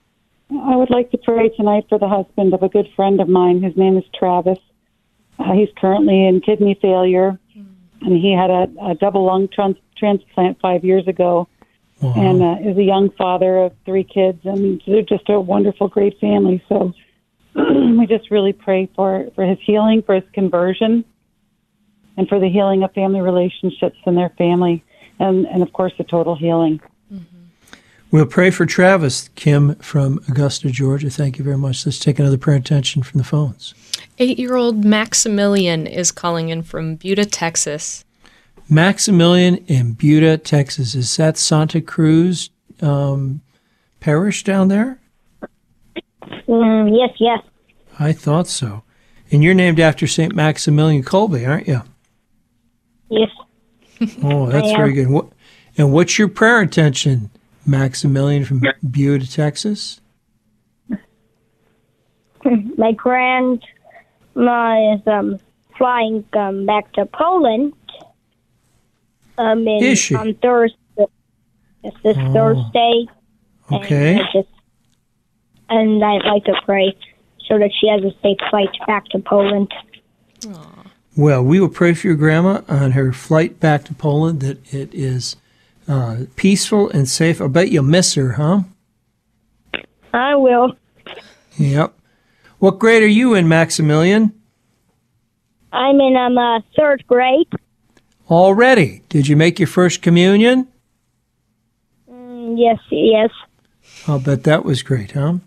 I 0.50 0.76
would 0.76 0.90
like 0.90 1.10
to 1.10 1.18
pray 1.18 1.48
tonight 1.48 1.86
for 1.88 1.98
the 1.98 2.08
husband 2.08 2.54
of 2.54 2.62
a 2.62 2.68
good 2.68 2.88
friend 2.94 3.20
of 3.20 3.28
mine. 3.28 3.62
His 3.62 3.76
name 3.76 3.96
is 3.96 4.04
Travis. 4.16 4.58
Uh, 5.38 5.52
he's 5.52 5.68
currently 5.76 6.26
in 6.26 6.40
kidney 6.40 6.78
failure, 6.80 7.38
and 8.02 8.12
he 8.12 8.32
had 8.32 8.50
a, 8.50 8.68
a 8.82 8.94
double 8.94 9.24
lung 9.24 9.48
trans- 9.48 9.76
transplant 9.96 10.60
five 10.60 10.84
years 10.84 11.08
ago, 11.08 11.48
Wow. 12.00 12.12
and 12.16 12.42
uh, 12.42 12.70
is 12.70 12.76
a 12.76 12.82
young 12.82 13.10
father 13.10 13.56
of 13.58 13.72
three 13.84 14.04
kids, 14.04 14.40
and 14.44 14.80
they're 14.86 15.02
just 15.02 15.28
a 15.28 15.40
wonderful, 15.40 15.88
great 15.88 16.18
family. 16.20 16.62
So 16.68 16.92
we 17.54 18.06
just 18.06 18.30
really 18.30 18.52
pray 18.52 18.88
for 18.94 19.26
for 19.34 19.44
his 19.44 19.58
healing, 19.64 20.02
for 20.02 20.14
his 20.16 20.24
conversion, 20.34 21.04
and 22.16 22.28
for 22.28 22.38
the 22.38 22.48
healing 22.48 22.82
of 22.82 22.92
family 22.92 23.20
relationships 23.20 23.96
in 24.06 24.14
their 24.16 24.30
family, 24.30 24.84
and 25.18 25.46
and 25.46 25.62
of 25.62 25.72
course 25.72 25.92
the 25.96 26.04
total 26.04 26.36
healing. 26.36 26.80
We'll 28.14 28.26
pray 28.26 28.50
for 28.52 28.64
Travis, 28.64 29.28
Kim 29.34 29.74
from 29.74 30.20
Augusta, 30.28 30.70
Georgia. 30.70 31.10
Thank 31.10 31.36
you 31.36 31.42
very 31.42 31.58
much. 31.58 31.84
Let's 31.84 31.98
take 31.98 32.20
another 32.20 32.38
prayer 32.38 32.58
intention 32.58 33.02
from 33.02 33.18
the 33.18 33.24
phones. 33.24 33.74
Eight 34.20 34.38
year 34.38 34.54
old 34.54 34.84
Maximilian 34.84 35.88
is 35.88 36.12
calling 36.12 36.48
in 36.48 36.62
from 36.62 36.94
Buda, 36.94 37.24
Texas. 37.24 38.04
Maximilian 38.70 39.56
in 39.66 39.94
Buda, 39.94 40.38
Texas. 40.38 40.94
Is 40.94 41.16
that 41.16 41.36
Santa 41.36 41.80
Cruz 41.80 42.50
um, 42.80 43.40
Parish 43.98 44.44
down 44.44 44.68
there? 44.68 45.00
Mm, 46.46 46.96
yes, 46.96 47.16
yes. 47.18 47.40
I 47.98 48.12
thought 48.12 48.46
so. 48.46 48.84
And 49.32 49.42
you're 49.42 49.54
named 49.54 49.80
after 49.80 50.06
St. 50.06 50.36
Maximilian 50.36 51.02
Kolbe, 51.02 51.48
aren't 51.48 51.66
you? 51.66 51.82
Yes. 53.10 53.30
Oh, 54.22 54.46
that's 54.46 54.70
very 54.70 54.92
good. 54.92 55.10
What, 55.10 55.26
and 55.76 55.92
what's 55.92 56.16
your 56.16 56.28
prayer 56.28 56.62
intention, 56.62 57.30
Maximilian 57.66 58.44
from 58.44 58.62
Buda, 58.90 59.26
Texas? 59.30 60.00
My 62.76 62.92
grandma 62.92 63.58
is 64.94 65.00
um 65.06 65.38
flying 65.78 66.24
um 66.34 66.66
back 66.66 66.92
to 66.92 67.06
Poland. 67.06 67.72
Um, 69.38 69.66
in, 69.66 69.82
Is 69.82 69.98
she? 69.98 70.14
on 70.14 70.34
Thursday. 70.34 70.76
It's 71.82 71.96
this 72.02 72.16
Oh. 72.18 72.32
Thursday. 72.32 73.06
Okay. 73.72 74.12
And 74.16 74.20
I 74.20 74.32
just 74.32 74.48
and 75.70 76.04
I'd 76.04 76.24
like 76.26 76.44
to 76.44 76.54
pray 76.64 76.94
so 77.48 77.58
that 77.58 77.70
she 77.80 77.88
has 77.88 78.02
a 78.04 78.14
safe 78.22 78.38
flight 78.50 78.68
back 78.86 79.06
to 79.06 79.18
Poland. 79.18 79.72
Well, 81.16 81.42
we 81.42 81.60
will 81.60 81.68
pray 81.70 81.94
for 81.94 82.08
your 82.08 82.16
grandma 82.16 82.60
on 82.68 82.90
her 82.92 83.12
flight 83.12 83.58
back 83.60 83.84
to 83.84 83.94
Poland 83.94 84.40
that 84.40 84.72
it 84.74 84.92
is 84.94 85.36
uh, 85.88 86.16
peaceful 86.36 86.90
and 86.90 87.08
safe. 87.08 87.40
I 87.40 87.46
bet 87.46 87.70
you'll 87.70 87.84
miss 87.84 88.14
her, 88.14 88.32
huh? 88.32 88.62
I 90.12 90.36
will. 90.36 90.76
Yep. 91.56 91.94
What 92.58 92.78
grade 92.78 93.02
are 93.02 93.06
you 93.06 93.34
in, 93.34 93.48
Maximilian? 93.48 94.32
I'm 95.72 96.00
in 96.00 96.16
um 96.16 96.38
uh, 96.38 96.60
third 96.76 97.04
grade. 97.06 97.48
Already. 98.30 99.02
Did 99.08 99.28
you 99.28 99.36
make 99.36 99.58
your 99.58 99.66
first 99.66 100.02
communion? 100.02 100.68
Mm, 102.10 102.54
yes, 102.56 102.78
yes. 102.90 103.30
I'll 104.06 104.20
bet 104.20 104.44
that 104.44 104.64
was 104.64 104.82
great, 104.82 105.12
huh? 105.12 105.38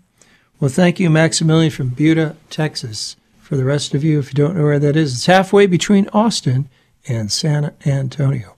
Well, 0.60 0.70
thank 0.70 1.00
you, 1.00 1.08
Maximilian 1.08 1.70
from 1.70 1.88
Buda, 1.88 2.36
Texas. 2.50 3.16
For 3.40 3.56
the 3.56 3.64
rest 3.64 3.94
of 3.94 4.04
you, 4.04 4.18
if 4.18 4.28
you 4.28 4.34
don't 4.34 4.56
know 4.56 4.64
where 4.64 4.78
that 4.78 4.96
is, 4.96 5.14
it's 5.14 5.26
halfway 5.26 5.66
between 5.66 6.08
Austin 6.12 6.68
and 7.08 7.32
San 7.32 7.74
Antonio. 7.86 8.57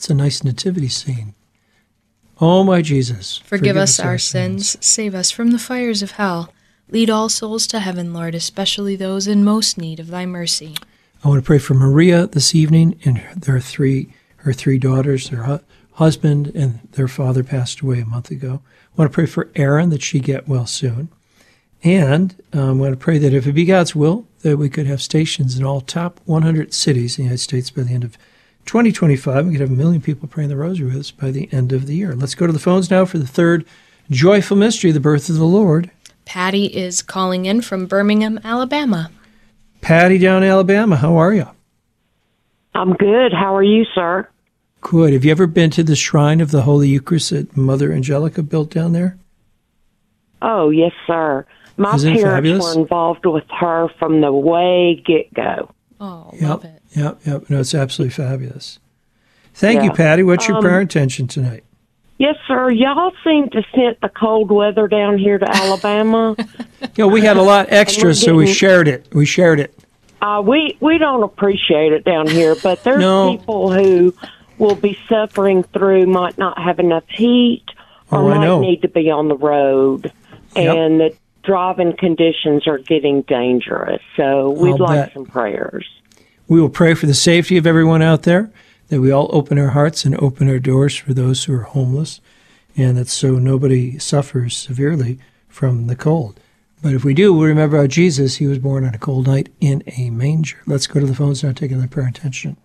That's 0.00 0.08
a 0.08 0.14
nice 0.14 0.42
nativity 0.42 0.88
scene. 0.88 1.34
Oh, 2.40 2.64
my 2.64 2.80
Jesus. 2.80 3.36
Forgive, 3.36 3.76
us 3.76 4.00
our 4.00 4.16
sins, 4.16 4.78
save 4.80 5.14
us 5.14 5.30
from 5.30 5.50
the 5.50 5.58
fires 5.58 6.00
of 6.00 6.12
hell. 6.12 6.54
Lead 6.88 7.10
all 7.10 7.28
souls 7.28 7.66
to 7.66 7.80
heaven, 7.80 8.14
Lord, 8.14 8.34
especially 8.34 8.96
those 8.96 9.26
in 9.26 9.44
most 9.44 9.76
need 9.76 10.00
of 10.00 10.06
thy 10.06 10.24
mercy. 10.24 10.74
I 11.22 11.28
want 11.28 11.42
to 11.42 11.46
pray 11.46 11.58
for 11.58 11.74
Maria 11.74 12.26
this 12.26 12.54
evening 12.54 12.98
and 13.04 13.22
their 13.36 13.60
three, 13.60 14.10
her 14.36 14.54
three 14.54 14.78
daughters, 14.78 15.28
their 15.28 15.42
hu- 15.42 15.60
husband 15.92 16.50
and 16.54 16.80
their 16.92 17.06
father 17.06 17.44
passed 17.44 17.80
away 17.80 18.00
a 18.00 18.06
month 18.06 18.30
ago. 18.30 18.62
I 18.64 19.02
want 19.02 19.12
to 19.12 19.14
pray 19.14 19.26
for 19.26 19.50
Aaron 19.54 19.90
that 19.90 20.00
she 20.00 20.18
get 20.18 20.48
well 20.48 20.64
soon. 20.64 21.10
And 21.84 22.42
um, 22.54 22.78
I 22.78 22.84
want 22.84 22.92
to 22.94 23.04
pray 23.04 23.18
that 23.18 23.34
if 23.34 23.46
it 23.46 23.52
be 23.52 23.66
God's 23.66 23.94
will, 23.94 24.26
that 24.40 24.56
we 24.56 24.70
could 24.70 24.86
have 24.86 25.02
stations 25.02 25.58
in 25.58 25.64
all 25.66 25.82
top 25.82 26.20
100 26.24 26.72
cities 26.72 27.18
in 27.18 27.24
the 27.24 27.26
United 27.26 27.42
States 27.42 27.70
by 27.70 27.82
the 27.82 27.92
end 27.92 28.04
of 28.04 28.16
2025. 28.66 29.46
We 29.46 29.52
could 29.52 29.60
have 29.60 29.70
a 29.70 29.74
million 29.74 30.00
people 30.00 30.28
praying 30.28 30.50
the 30.50 30.56
rosary 30.56 30.86
with 30.88 30.96
us 30.96 31.10
by 31.10 31.30
the 31.30 31.48
end 31.52 31.72
of 31.72 31.86
the 31.86 31.94
year. 31.94 32.14
Let's 32.14 32.34
go 32.34 32.46
to 32.46 32.52
the 32.52 32.58
phones 32.58 32.90
now 32.90 33.04
for 33.04 33.18
the 33.18 33.26
third 33.26 33.64
joyful 34.10 34.56
mystery, 34.56 34.92
the 34.92 35.00
birth 35.00 35.28
of 35.28 35.36
the 35.36 35.44
Lord. 35.44 35.90
Patty 36.24 36.66
is 36.66 37.02
calling 37.02 37.46
in 37.46 37.60
from 37.62 37.86
Birmingham, 37.86 38.38
Alabama. 38.44 39.10
Patty 39.80 40.18
down 40.18 40.42
in 40.42 40.50
Alabama, 40.50 40.96
how 40.96 41.16
are 41.16 41.34
you? 41.34 41.48
I'm 42.74 42.92
good. 42.94 43.32
How 43.32 43.56
are 43.56 43.62
you, 43.62 43.84
sir? 43.94 44.28
Good. 44.82 45.12
Have 45.12 45.24
you 45.24 45.30
ever 45.32 45.46
been 45.46 45.70
to 45.70 45.82
the 45.82 45.96
shrine 45.96 46.40
of 46.40 46.50
the 46.52 46.62
Holy 46.62 46.88
Eucharist 46.88 47.30
that 47.30 47.56
Mother 47.56 47.92
Angelica 47.92 48.42
built 48.42 48.70
down 48.70 48.92
there? 48.92 49.18
Oh, 50.42 50.70
yes, 50.70 50.92
sir. 51.06 51.44
My 51.76 51.94
Isn't 51.96 52.12
it 52.16 52.22
parents 52.22 52.34
fabulous? 52.36 52.74
were 52.76 52.80
involved 52.82 53.26
with 53.26 53.44
her 53.58 53.88
from 53.98 54.20
the 54.20 54.32
way 54.32 55.02
get 55.04 55.32
go. 55.34 55.70
Oh, 56.00 56.30
Yep. 56.34 56.42
love 56.48 56.64
it. 56.64 56.79
Yep. 56.92 57.20
Yep. 57.24 57.50
No, 57.50 57.60
it's 57.60 57.74
absolutely 57.74 58.12
fabulous. 58.12 58.78
Thank 59.54 59.82
you, 59.82 59.90
Patty. 59.92 60.22
What's 60.22 60.48
your 60.48 60.56
Um, 60.58 60.62
prayer 60.62 60.80
intention 60.80 61.26
tonight? 61.26 61.64
Yes, 62.18 62.36
sir. 62.46 62.70
Y'all 62.70 63.12
seem 63.24 63.48
to 63.50 63.62
sent 63.74 64.00
the 64.00 64.08
cold 64.10 64.50
weather 64.50 64.88
down 64.88 65.18
here 65.18 65.38
to 65.38 65.48
Alabama. 65.48 66.36
Yeah, 66.96 67.04
we 67.06 67.20
had 67.20 67.36
a 67.36 67.42
lot 67.42 67.66
extra, 67.68 68.14
so 68.14 68.34
we 68.34 68.46
shared 68.46 68.88
it. 68.88 69.06
We 69.12 69.26
shared 69.26 69.60
it. 69.60 69.74
uh, 70.22 70.42
we 70.44 70.76
we 70.80 70.96
don't 70.96 71.22
appreciate 71.22 71.92
it 71.92 72.04
down 72.04 72.26
here, 72.26 72.54
but 72.62 72.82
there's 72.84 73.00
No. 73.00 73.36
people 73.36 73.70
who 73.70 74.14
will 74.56 74.74
be 74.74 74.98
suffering 75.06 75.62
through 75.62 76.06
might 76.06 76.38
not 76.38 76.58
have 76.58 76.78
enough 76.78 77.04
heat 77.08 77.64
or 78.10 78.20
Oh, 78.20 78.28
might 78.34 78.60
need 78.60 78.80
to 78.82 78.88
be 78.88 79.10
on 79.10 79.28
the 79.28 79.36
road, 79.36 80.10
Yep. 80.56 80.74
and 80.76 81.00
the 81.00 81.14
driving 81.42 81.94
conditions 81.98 82.66
are 82.66 82.78
getting 82.78 83.22
dangerous. 83.22 84.00
So 84.16 84.50
we'd 84.50 84.72
I'll 84.72 84.78
like 84.78 85.04
bet. 85.06 85.12
some 85.14 85.26
prayers. 85.26 85.86
We 86.50 86.60
will 86.60 86.68
pray 86.68 86.94
for 86.94 87.06
the 87.06 87.14
safety 87.14 87.56
of 87.58 87.64
everyone 87.64 88.02
out 88.02 88.24
there, 88.24 88.50
that 88.88 89.00
we 89.00 89.12
all 89.12 89.30
open 89.30 89.56
our 89.56 89.68
hearts 89.68 90.04
and 90.04 90.20
open 90.20 90.48
our 90.48 90.58
doors 90.58 90.96
for 90.96 91.14
those 91.14 91.44
who 91.44 91.54
are 91.54 91.62
homeless, 91.62 92.20
and 92.76 92.96
that 92.96 93.06
so 93.06 93.38
nobody 93.38 94.00
suffers 94.00 94.56
severely 94.56 95.20
from 95.46 95.86
the 95.86 95.94
cold. 95.94 96.40
But 96.82 96.92
if 96.92 97.04
we 97.04 97.14
do, 97.14 97.32
we'll 97.32 97.46
remember 97.46 97.76
how 97.76 97.86
Jesus, 97.86 98.38
he 98.38 98.48
was 98.48 98.58
born 98.58 98.84
on 98.84 98.96
a 98.96 98.98
cold 98.98 99.28
night 99.28 99.48
in 99.60 99.84
a 99.96 100.10
manger. 100.10 100.56
Let's 100.66 100.88
go 100.88 100.98
to 100.98 101.06
the 101.06 101.14
phones 101.14 101.44
now, 101.44 101.52
taking 101.52 101.80
the 101.80 101.86
prayer 101.86 102.08
intention. 102.08 102.56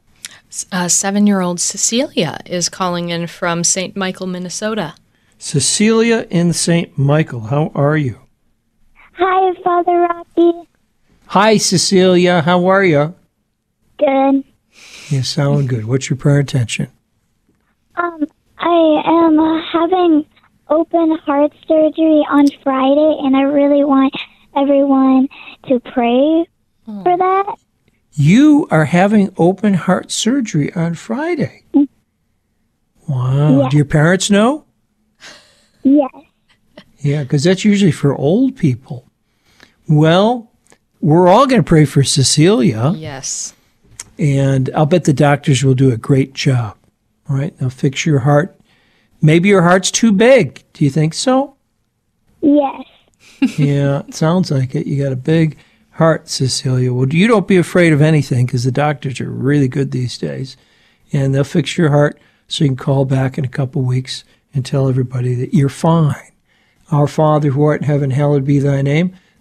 Uh, 0.71 0.87
Seven 0.87 1.27
year 1.27 1.41
old 1.41 1.59
Cecilia 1.59 2.39
is 2.47 2.69
calling 2.69 3.09
in 3.09 3.27
from 3.27 3.63
St. 3.63 3.95
Michael, 3.95 4.25
Minnesota. 4.25 4.95
Cecilia 5.37 6.25
in 6.31 6.53
St. 6.53 6.97
Michael, 6.97 7.41
how 7.41 7.71
are 7.75 7.97
you? 7.97 8.17
Hi, 9.13 9.53
Father 9.61 9.91
Rocky. 9.91 10.67
Hi, 11.27 11.57
Cecilia, 11.57 12.41
how 12.41 12.65
are 12.65 12.83
you? 12.83 13.13
Good. 13.97 14.43
You 15.09 15.23
sound 15.23 15.69
good. 15.69 15.85
What's 15.85 16.09
your 16.09 16.17
prayer 16.17 16.39
intention? 16.39 16.89
Um, 17.95 18.25
I 18.57 19.03
am 19.05 19.39
uh, 19.39 19.61
having 19.71 20.25
open 20.69 21.17
heart 21.25 21.53
surgery 21.67 22.25
on 22.29 22.47
Friday, 22.63 23.17
and 23.21 23.35
I 23.37 23.41
really 23.43 23.83
want 23.83 24.13
everyone 24.55 25.29
to 25.67 25.79
pray 25.79 26.45
for 26.85 27.17
that. 27.17 27.55
You 28.13 28.67
are 28.71 28.85
having 28.85 29.33
open 29.37 29.73
heart 29.73 30.11
surgery 30.11 30.73
on 30.73 30.93
Friday. 30.95 31.63
Wow. 33.07 33.61
Yeah. 33.61 33.69
Do 33.69 33.77
your 33.77 33.85
parents 33.85 34.29
know? 34.29 34.65
Yes. 35.83 36.11
Yeah, 36.99 37.23
because 37.23 37.43
that's 37.43 37.63
usually 37.63 37.91
for 37.91 38.15
old 38.15 38.55
people. 38.55 39.09
Well, 39.87 40.51
we're 41.01 41.27
all 41.27 41.45
going 41.45 41.61
to 41.61 41.67
pray 41.67 41.85
for 41.85 42.03
Cecilia, 42.03 42.93
Yes. 42.95 43.53
And 44.17 44.69
I'll 44.75 44.85
bet 44.85 45.03
the 45.03 45.13
doctors 45.13 45.63
will 45.63 45.73
do 45.73 45.91
a 45.91 45.97
great 45.97 46.33
job. 46.33 46.77
All 47.29 47.35
right, 47.35 47.57
they'll 47.57 47.69
fix 47.69 48.05
your 48.05 48.19
heart. 48.19 48.57
Maybe 49.21 49.49
your 49.49 49.63
heart's 49.63 49.91
too 49.91 50.11
big. 50.11 50.63
Do 50.73 50.83
you 50.83 50.91
think 50.91 51.13
so? 51.13 51.55
Yes. 52.41 52.85
yeah, 53.57 54.03
it 54.07 54.13
sounds 54.13 54.51
like 54.51 54.75
it. 54.75 54.87
You 54.87 55.03
got 55.03 55.11
a 55.11 55.17
big 55.17 55.57
heart, 55.91 56.29
Cecilia. 56.29 56.93
Well, 56.93 57.09
you 57.09 57.27
don't 57.27 57.47
be 57.47 57.57
afraid 57.57 57.93
of 57.93 58.01
anything 58.01 58.45
because 58.45 58.63
the 58.63 58.71
doctors 58.71 59.19
are 59.19 59.29
really 59.29 59.67
good 59.67 59.91
these 59.91 60.17
days, 60.17 60.57
and 61.11 61.33
they'll 61.33 61.43
fix 61.43 61.77
your 61.77 61.89
heart 61.89 62.19
so 62.47 62.63
you 62.63 62.69
can 62.69 62.77
call 62.77 63.05
back 63.05 63.37
in 63.37 63.45
a 63.45 63.49
couple 63.49 63.81
weeks 63.81 64.23
and 64.53 64.65
tell 64.65 64.87
everybody 64.87 65.33
that 65.35 65.53
you're 65.53 65.69
fine. 65.69 66.31
Our 66.91 67.07
Father 67.07 67.49
who 67.49 67.63
art 67.63 67.81
in 67.81 67.87
heaven, 67.87 68.11
hallowed 68.11 68.45
be 68.45 68.59
thy 68.59 68.81
name. 68.81 69.15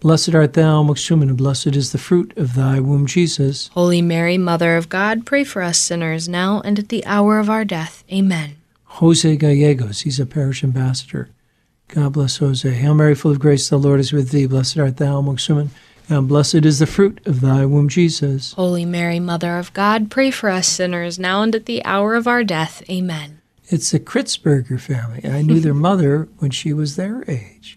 Blessed 0.00 0.34
art 0.34 0.54
thou 0.54 0.80
amongst 0.80 1.10
women, 1.10 1.28
and 1.28 1.36
blessed 1.36 1.76
is 1.76 1.92
the 1.92 1.98
fruit 1.98 2.32
of 2.38 2.54
thy 2.54 2.80
womb, 2.80 3.04
Jesus. 3.04 3.68
Holy 3.74 4.00
Mary, 4.00 4.38
Mother 4.38 4.78
of 4.78 4.88
God, 4.88 5.26
pray 5.26 5.44
for 5.44 5.60
us 5.60 5.78
sinners 5.78 6.26
now 6.26 6.62
and 6.64 6.78
at 6.78 6.88
the 6.88 7.04
hour 7.04 7.38
of 7.38 7.50
our 7.50 7.66
death. 7.66 8.02
Amen. 8.10 8.56
Jose 8.84 9.36
Gallegos, 9.36 10.00
he's 10.00 10.18
a 10.18 10.24
parish 10.24 10.64
ambassador. 10.64 11.28
God 11.88 12.14
bless 12.14 12.38
Jose. 12.38 12.66
Hail 12.70 12.94
Mary, 12.94 13.14
full 13.14 13.32
of 13.32 13.40
grace, 13.40 13.68
the 13.68 13.76
Lord 13.76 14.00
is 14.00 14.10
with 14.10 14.30
thee. 14.30 14.46
Blessed 14.46 14.78
art 14.78 14.96
thou 14.96 15.18
amongst 15.18 15.50
women, 15.50 15.70
and 16.08 16.26
blessed 16.26 16.64
is 16.64 16.78
the 16.78 16.86
fruit 16.86 17.20
of 17.26 17.42
thy 17.42 17.66
womb, 17.66 17.90
Jesus. 17.90 18.54
Holy 18.54 18.86
Mary, 18.86 19.20
Mother 19.20 19.58
of 19.58 19.70
God, 19.74 20.10
pray 20.10 20.30
for 20.30 20.48
us 20.48 20.66
sinners 20.66 21.18
now 21.18 21.42
and 21.42 21.54
at 21.54 21.66
the 21.66 21.84
hour 21.84 22.14
of 22.14 22.26
our 22.26 22.42
death. 22.42 22.82
Amen. 22.88 23.42
It's 23.68 23.90
the 23.90 24.00
Kritzberger 24.00 24.80
family. 24.80 25.28
I 25.28 25.42
knew 25.42 25.60
their 25.60 25.74
mother 25.88 26.26
when 26.38 26.52
she 26.52 26.72
was 26.72 26.96
their 26.96 27.22
age. 27.30 27.76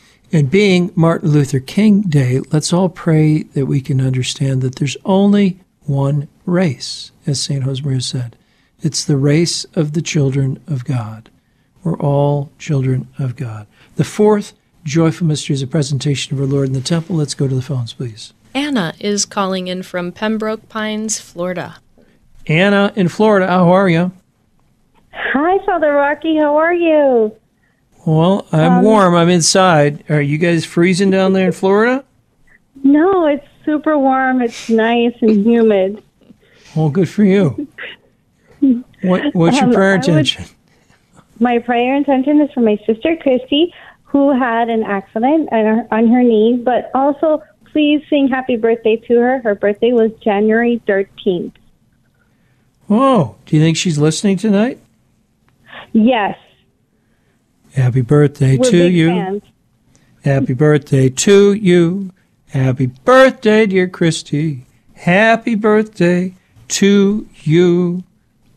And 0.33 0.49
being 0.49 0.91
Martin 0.95 1.29
Luther 1.29 1.59
King 1.59 2.03
Day, 2.03 2.39
let's 2.51 2.71
all 2.71 2.87
pray 2.87 3.43
that 3.43 3.65
we 3.65 3.81
can 3.81 3.99
understand 3.99 4.61
that 4.61 4.75
there's 4.75 4.95
only 5.03 5.59
one 5.81 6.29
race, 6.45 7.11
as 7.27 7.41
St. 7.41 7.65
Josemaria 7.65 8.01
said. 8.01 8.37
It's 8.81 9.03
the 9.03 9.17
race 9.17 9.65
of 9.75 9.91
the 9.91 10.01
children 10.01 10.63
of 10.67 10.85
God. 10.85 11.29
We're 11.83 11.99
all 11.99 12.49
children 12.57 13.09
of 13.19 13.35
God. 13.35 13.67
The 13.97 14.05
fourth 14.05 14.53
joyful 14.85 15.27
mystery 15.27 15.53
is 15.53 15.61
a 15.61 15.67
presentation 15.67 16.33
of 16.33 16.39
our 16.41 16.47
Lord 16.47 16.67
in 16.67 16.73
the 16.73 16.81
temple. 16.81 17.17
Let's 17.17 17.33
go 17.33 17.49
to 17.49 17.55
the 17.55 17.61
phones, 17.61 17.93
please. 17.93 18.31
Anna 18.53 18.93
is 18.99 19.25
calling 19.25 19.67
in 19.67 19.83
from 19.83 20.13
Pembroke 20.13 20.69
Pines, 20.69 21.19
Florida. 21.19 21.77
Anna 22.47 22.93
in 22.95 23.09
Florida, 23.09 23.47
how 23.47 23.69
are 23.69 23.89
you? 23.89 24.13
Hi, 25.11 25.63
Father 25.65 25.91
Rocky. 25.91 26.37
How 26.37 26.55
are 26.55 26.73
you? 26.73 27.35
Well, 28.05 28.47
I'm 28.51 28.81
warm. 28.83 29.13
I'm 29.15 29.29
inside. 29.29 30.03
Are 30.09 30.21
you 30.21 30.37
guys 30.37 30.65
freezing 30.65 31.11
down 31.11 31.33
there 31.33 31.47
in 31.47 31.51
Florida? 31.51 32.03
No, 32.83 33.27
it's 33.27 33.45
super 33.63 33.97
warm. 33.97 34.41
It's 34.41 34.69
nice 34.69 35.13
and 35.21 35.45
humid. 35.45 36.03
Well, 36.75 36.89
good 36.89 37.09
for 37.09 37.23
you. 37.23 37.67
What, 39.03 39.33
what's 39.35 39.57
your 39.57 39.65
Um, 39.67 39.73
prayer 39.73 39.93
I 39.93 39.97
would- 39.97 40.07
intention? 40.07 40.45
My 41.39 41.57
prayer 41.59 41.95
intention 41.95 42.39
is 42.41 42.51
for 42.53 42.61
my 42.61 42.77
sister 42.85 43.15
Christy, 43.17 43.73
who 44.03 44.31
had 44.37 44.69
an 44.69 44.83
accident 44.83 45.49
on 45.51 45.65
her, 45.65 45.87
on 45.91 46.07
her 46.07 46.21
knee, 46.23 46.59
but 46.63 46.91
also 46.93 47.41
please 47.71 48.03
sing 48.09 48.27
happy 48.27 48.57
birthday 48.57 48.95
to 49.07 49.15
her. 49.19 49.39
Her 49.39 49.55
birthday 49.55 49.91
was 49.91 50.11
January 50.23 50.81
13th. 50.87 51.53
Oh, 52.89 53.35
do 53.45 53.55
you 53.55 53.61
think 53.61 53.77
she's 53.77 53.97
listening 53.97 54.37
tonight? 54.37 54.79
Yes. 55.93 56.37
Happy 57.75 58.01
birthday 58.01 58.57
We're 58.57 58.65
to 58.65 58.71
big 58.71 58.93
you. 58.93 59.07
fans. 59.07 59.43
Happy 60.23 60.53
birthday 60.53 61.09
to 61.09 61.53
you. 61.53 62.11
Happy 62.49 62.87
birthday, 62.87 63.65
dear 63.65 63.87
Christy. 63.87 64.65
Happy 64.93 65.55
birthday 65.55 66.33
to 66.67 67.27
you. 67.43 68.03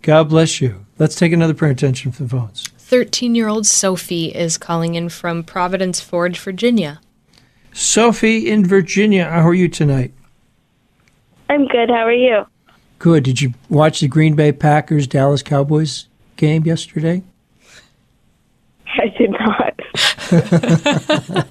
God 0.03 0.29
bless 0.29 0.61
you. 0.61 0.85
Let's 0.99 1.15
take 1.15 1.33
another 1.33 1.55
prayer 1.55 1.71
intention 1.71 2.13
from 2.13 2.27
the 2.27 2.31
phones. 2.31 2.69
13 2.79 3.35
year 3.35 3.49
old 3.49 3.67
Sophie 3.67 4.27
is 4.35 4.59
calling 4.59 4.95
in 4.95 5.09
from 5.09 5.43
Providence 5.43 6.01
Forge, 6.01 6.39
Virginia. 6.39 7.01
Sophie 7.73 8.49
in 8.49 8.65
Virginia, 8.65 9.25
how 9.25 9.49
are 9.49 9.55
you 9.55 9.69
tonight? 9.69 10.13
I'm 11.49 11.67
good. 11.67 11.89
How 11.89 12.07
are 12.07 12.13
you? 12.13 12.47
Good. 12.99 13.25
Did 13.25 13.41
you 13.41 13.55
watch 13.69 14.01
the 14.01 14.09
Green 14.09 14.35
Bay 14.35 14.53
Packers 14.53 15.07
Dallas 15.07 15.43
Cowboys 15.43 16.09
game 16.37 16.65
yesterday? 16.65 17.23
I 18.99 19.09
did 19.19 19.31
not. 19.31 19.81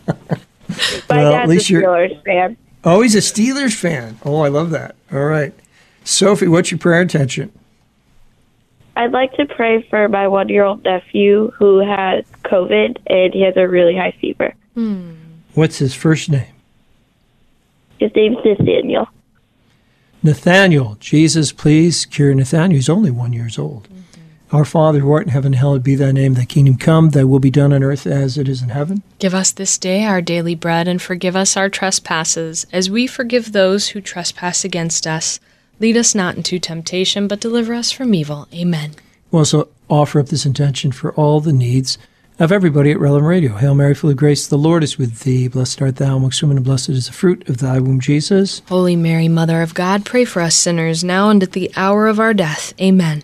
My 1.10 1.18
Well, 1.18 1.34
at 1.34 1.38
dad's 1.40 1.50
least 1.50 1.70
a 1.70 1.74
you're- 1.74 1.86
Steelers 1.86 2.24
fan. 2.26 2.58
Oh, 2.86 3.02
he's 3.02 3.16
a 3.16 3.20
Steelers 3.20 3.74
fan. 3.76 4.18
Oh, 4.26 4.42
I 4.42 4.50
love 4.50 4.70
that. 4.72 4.96
All 5.12 5.24
right. 5.26 5.54
Sophie, 6.04 6.48
what's 6.50 6.70
your 6.72 6.78
prayer 6.80 7.02
intention? 7.02 7.52
I'd 8.96 9.12
like 9.12 9.34
to 9.34 9.46
pray 9.46 9.82
for 9.90 10.08
my 10.10 10.28
one-year-old 10.28 10.84
nephew 10.84 11.52
who 11.58 11.80
has 11.80 12.26
COVID 12.44 12.98
and 13.08 13.34
he 13.34 13.42
has 13.42 13.56
a 13.58 13.68
really 13.68 13.96
high 13.96 14.12
fever. 14.20 14.54
Hmm. 14.76 15.14
What's 15.54 15.78
his 15.78 15.94
first 15.96 16.30
name? 16.30 16.48
His 18.00 18.12
name's 18.16 18.38
Nathaniel. 18.44 19.08
Nathaniel, 20.22 20.98
Jesus, 21.00 21.52
please 21.52 22.06
cure 22.06 22.34
Nathaniel. 22.34 22.76
He's 22.78 22.90
only 22.90 23.12
one 23.12 23.34
years 23.34 23.58
old. 23.58 23.88
Our 24.54 24.66
Father 24.66 25.00
who 25.00 25.12
art 25.12 25.24
in 25.24 25.32
heaven, 25.32 25.54
hallowed 25.54 25.82
be 25.82 25.96
thy 25.96 26.12
name. 26.12 26.36
Thy 26.36 26.46
kingdom 26.46 26.78
come, 26.78 27.10
thy 27.10 27.24
will 27.24 27.40
be 27.40 27.50
done 27.50 27.74
on 27.74 27.82
earth 27.82 28.06
as 28.06 28.38
it 28.38 28.48
is 28.48 28.62
in 28.62 28.70
heaven. 28.70 29.02
Give 29.18 29.34
us 29.34 29.52
this 29.52 29.80
day 29.80 30.04
our 30.04 30.22
daily 30.22 30.54
bread, 30.54 30.88
and 30.88 31.02
forgive 31.02 31.36
us 31.36 31.58
our 31.58 31.70
trespasses, 31.70 32.68
as 32.72 32.88
we 32.88 33.08
forgive 33.08 33.52
those 33.52 33.90
who 33.90 34.00
trespass 34.00 34.64
against 34.64 35.08
us. 35.08 35.40
Lead 35.80 35.98
us 35.98 36.14
not 36.14 36.38
into 36.38 36.60
temptation, 36.60 37.28
but 37.28 37.40
deliver 37.40 37.74
us 37.74 37.92
from 37.92 38.14
evil. 38.14 38.48
Amen. 38.54 38.92
We 39.32 39.40
also 39.40 39.70
offer 39.90 40.20
up 40.20 40.28
this 40.28 40.46
intention 40.46 40.92
for 40.92 41.12
all 41.14 41.40
the 41.40 41.52
needs 41.52 41.98
of 42.38 42.52
everybody 42.52 42.92
at 42.92 43.00
Relevant 43.00 43.28
Radio. 43.28 43.56
Hail 43.56 43.74
Mary, 43.74 43.96
full 43.96 44.12
of 44.12 44.18
grace, 44.18 44.46
the 44.46 44.56
Lord 44.56 44.84
is 44.84 45.00
with 45.00 45.22
thee. 45.22 45.48
Blessed 45.48 45.82
art 45.82 45.96
thou 45.96 46.18
amongst 46.18 46.44
women, 46.44 46.58
and 46.58 46.66
blessed 46.66 46.90
is 46.90 47.08
the 47.08 47.14
fruit 47.14 47.50
of 47.50 47.58
thy 47.58 47.80
womb, 47.80 48.00
Jesus. 48.00 48.62
Holy 48.70 48.96
Mary, 48.96 49.28
Mother 49.28 49.64
of 49.64 49.74
God, 49.74 50.06
pray 50.06 50.26
for 50.26 50.44
us 50.44 50.56
sinners, 50.56 51.04
now 51.04 51.32
and 51.32 51.42
at 51.42 51.54
the 51.54 51.72
hour 51.76 52.06
of 52.06 52.20
our 52.20 52.36
death. 52.36 52.80
Amen. 52.80 53.24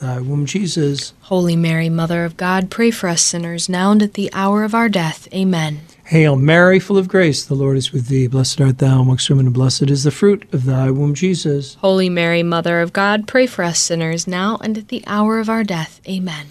thy 0.00 0.20
womb, 0.20 0.46
Jesus. 0.46 1.12
Holy 1.22 1.56
Mary, 1.56 1.88
Mother 1.88 2.24
of 2.24 2.36
God, 2.36 2.70
pray 2.70 2.90
for 2.90 3.08
us 3.08 3.22
sinners, 3.22 3.68
now 3.68 3.92
and 3.92 4.02
at 4.02 4.14
the 4.14 4.30
hour 4.32 4.64
of 4.64 4.74
our 4.74 4.88
death. 4.88 5.28
Amen. 5.32 5.82
Hail 6.04 6.34
Mary, 6.34 6.80
full 6.80 6.98
of 6.98 7.06
grace, 7.06 7.44
the 7.44 7.54
Lord 7.54 7.76
is 7.76 7.92
with 7.92 8.08
thee. 8.08 8.26
Blessed 8.26 8.60
art 8.60 8.78
thou 8.78 9.02
amongst 9.02 9.30
women, 9.30 9.46
and 9.46 9.54
blessed 9.54 9.90
is 9.90 10.02
the 10.02 10.10
fruit 10.10 10.52
of 10.52 10.64
thy 10.64 10.90
womb, 10.90 11.14
Jesus. 11.14 11.76
Holy 11.76 12.08
Mary, 12.08 12.42
Mother 12.42 12.80
of 12.80 12.92
God, 12.92 13.28
pray 13.28 13.46
for 13.46 13.62
us 13.62 13.78
sinners, 13.78 14.26
now 14.26 14.58
and 14.60 14.76
at 14.76 14.88
the 14.88 15.04
hour 15.06 15.38
of 15.38 15.48
our 15.48 15.62
death. 15.62 16.00
Amen. 16.08 16.48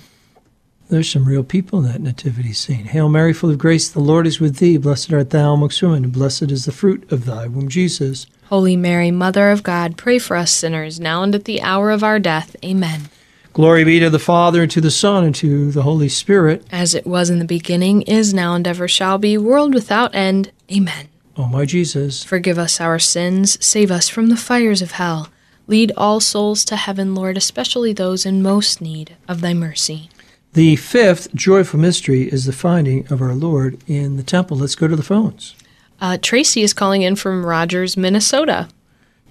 There's 0.88 1.12
some 1.12 1.26
real 1.26 1.44
people 1.44 1.80
in 1.80 1.92
that 1.92 2.02
nativity 2.02 2.54
scene. 2.54 2.86
Hail 2.86 3.10
Mary, 3.10 3.34
full 3.34 3.50
of 3.50 3.58
grace, 3.58 3.90
the 3.90 4.00
Lord 4.00 4.26
is 4.26 4.40
with 4.40 4.58
thee. 4.58 4.78
Blessed 4.78 5.12
art 5.12 5.32
thou 5.32 5.54
amongst 5.54 5.82
women, 5.82 6.06
and 6.06 6.14
blessed 6.14 6.52
is 6.52 6.66
the 6.66 6.72
fruit 6.72 7.12
of 7.12 7.26
thy 7.26 7.46
womb, 7.48 7.68
Jesus. 7.68 8.28
Holy 8.46 8.76
Mary, 8.76 9.12
Mother 9.12 9.52
of 9.52 9.62
God, 9.62 9.98
pray 9.98 10.20
for 10.20 10.38
us 10.38 10.52
sinners, 10.52 11.00
now 11.00 11.22
and 11.22 11.36
at 11.36 11.44
the 11.44 11.62
hour 11.62 11.92
of 11.92 12.04
our 12.04 12.18
death. 12.18 12.56
Amen. 12.64 13.10
Glory 13.54 13.84
be 13.84 14.00
to 14.00 14.10
the 14.10 14.20
Father, 14.20 14.62
and 14.62 14.72
to 14.72 14.80
the 14.82 14.92
Son, 14.92 15.24
and 15.24 15.36
to 15.36 15.72
the 15.72 15.82
Holy 15.82 16.08
Spirit. 16.08 16.66
As 16.72 16.94
it 16.94 17.06
was 17.06 17.30
in 17.30 17.40
the 17.40 17.46
beginning, 17.46 18.04
is 18.04 18.34
now, 18.34 18.54
and 18.54 18.68
ever 18.68 18.88
shall 18.88 19.18
be, 19.18 19.38
world 19.38 19.74
without 19.74 20.14
end. 20.16 20.52
Amen. 20.72 21.08
O 21.36 21.48
my 21.48 21.66
Jesus, 21.66 22.24
Forgive 22.24 22.58
us 22.60 22.80
our 22.80 23.00
sins, 23.00 23.58
save 23.66 23.92
us 23.92 24.08
from 24.10 24.28
the 24.30 24.38
fires 24.38 24.82
of 24.82 24.92
hell. 24.92 25.30
Lead 25.68 25.92
all 25.98 26.20
souls 26.20 26.64
to 26.66 26.76
heaven, 26.76 27.16
Lord, 27.16 27.38
especially 27.38 27.94
those 27.94 28.26
in 28.26 28.42
most 28.42 28.82
need 28.82 29.16
of 29.28 29.42
thy 29.42 29.54
mercy. 29.54 30.10
the 30.54 30.76
fifth 30.76 31.34
joyful 31.36 31.80
mystery 31.80 32.24
is 32.24 32.46
the 32.46 32.52
finding 32.52 33.06
of 33.12 33.22
our 33.22 33.34
Lord 33.36 33.78
in 33.88 34.18
the 34.18 34.24
temple. 34.24 34.58
Let's 34.58 34.76
go 34.76 34.88
to 34.88 34.96
the 34.96 35.04
phones. 35.04 35.56
Uh, 36.02 36.18
Tracy 36.22 36.62
is 36.62 36.74
calling 36.74 37.02
in 37.04 37.16
from 37.16 37.46
Rogers, 37.46 37.96
Minnesota. 37.98 38.68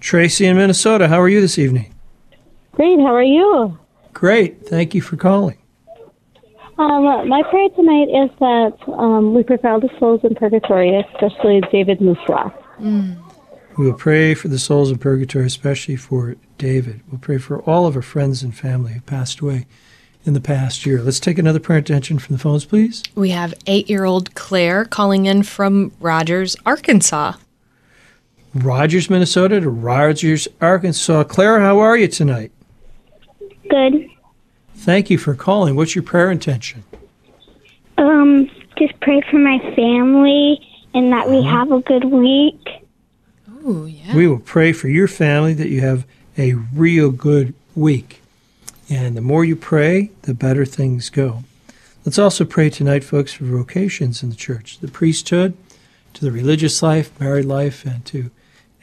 Tracy 0.00 0.46
in 0.46 0.56
Minnesota, 0.56 1.08
how 1.08 1.20
are 1.20 1.28
you 1.28 1.40
this 1.40 1.58
evening? 1.58 1.92
Great. 2.72 3.00
How 3.00 3.14
are 3.14 3.22
you? 3.22 3.78
Great. 4.18 4.66
Thank 4.66 4.96
you 4.96 5.00
for 5.00 5.16
calling. 5.16 5.58
Um, 6.76 7.28
my 7.28 7.40
prayer 7.48 7.68
tonight 7.68 8.08
is 8.08 8.30
that 8.40 8.76
um, 8.98 9.32
we 9.32 9.44
pray 9.44 9.58
for 9.58 9.70
all 9.70 9.78
the 9.78 9.90
souls 10.00 10.22
in 10.24 10.34
purgatory, 10.34 10.98
especially 10.98 11.60
David 11.70 12.00
Musla. 12.00 12.52
We 12.80 13.86
will 13.86 13.94
pray 13.94 14.34
for 14.34 14.48
the 14.48 14.58
souls 14.58 14.90
in 14.90 14.98
purgatory, 14.98 15.46
especially 15.46 15.94
for 15.94 16.34
David. 16.58 17.00
We'll 17.08 17.20
pray 17.20 17.38
for 17.38 17.60
all 17.60 17.86
of 17.86 17.94
our 17.94 18.02
friends 18.02 18.42
and 18.42 18.52
family 18.56 18.94
who 18.94 19.00
passed 19.02 19.38
away 19.38 19.68
in 20.24 20.32
the 20.32 20.40
past 20.40 20.84
year. 20.84 21.00
Let's 21.00 21.20
take 21.20 21.38
another 21.38 21.60
prayer 21.60 21.78
intention 21.78 22.18
from 22.18 22.34
the 22.34 22.42
phones, 22.42 22.64
please. 22.64 23.04
We 23.14 23.30
have 23.30 23.54
eight 23.68 23.88
year 23.88 24.04
old 24.04 24.34
Claire 24.34 24.84
calling 24.84 25.26
in 25.26 25.44
from 25.44 25.92
Rogers, 26.00 26.56
Arkansas. 26.66 27.34
Rogers, 28.52 29.08
Minnesota 29.08 29.60
to 29.60 29.70
Rogers, 29.70 30.48
Arkansas. 30.60 31.22
Claire, 31.22 31.60
how 31.60 31.78
are 31.78 31.96
you 31.96 32.08
tonight? 32.08 32.50
Good. 33.68 34.08
Thank 34.74 35.10
you 35.10 35.18
for 35.18 35.34
calling. 35.34 35.76
What's 35.76 35.94
your 35.94 36.04
prayer 36.04 36.30
intention? 36.30 36.84
Um, 37.96 38.48
just 38.76 38.98
pray 39.00 39.20
for 39.30 39.38
my 39.38 39.58
family 39.74 40.60
and 40.94 41.12
that 41.12 41.28
we 41.28 41.42
have 41.42 41.72
a 41.72 41.80
good 41.80 42.04
week. 42.04 42.68
Oh, 43.64 43.86
yeah. 43.86 44.14
We 44.14 44.26
will 44.28 44.38
pray 44.38 44.72
for 44.72 44.88
your 44.88 45.08
family 45.08 45.52
that 45.54 45.68
you 45.68 45.80
have 45.80 46.06
a 46.36 46.54
real 46.54 47.10
good 47.10 47.54
week. 47.74 48.22
And 48.88 49.16
the 49.16 49.20
more 49.20 49.44
you 49.44 49.56
pray, 49.56 50.10
the 50.22 50.32
better 50.32 50.64
things 50.64 51.10
go. 51.10 51.44
Let's 52.04 52.18
also 52.18 52.44
pray 52.44 52.70
tonight, 52.70 53.04
folks, 53.04 53.34
for 53.34 53.44
vocations 53.44 54.22
in 54.22 54.30
the 54.30 54.36
church 54.36 54.78
the 54.78 54.88
priesthood, 54.88 55.56
to 56.14 56.24
the 56.24 56.32
religious 56.32 56.82
life, 56.82 57.18
married 57.20 57.44
life, 57.44 57.84
and 57.84 58.04
to 58.06 58.30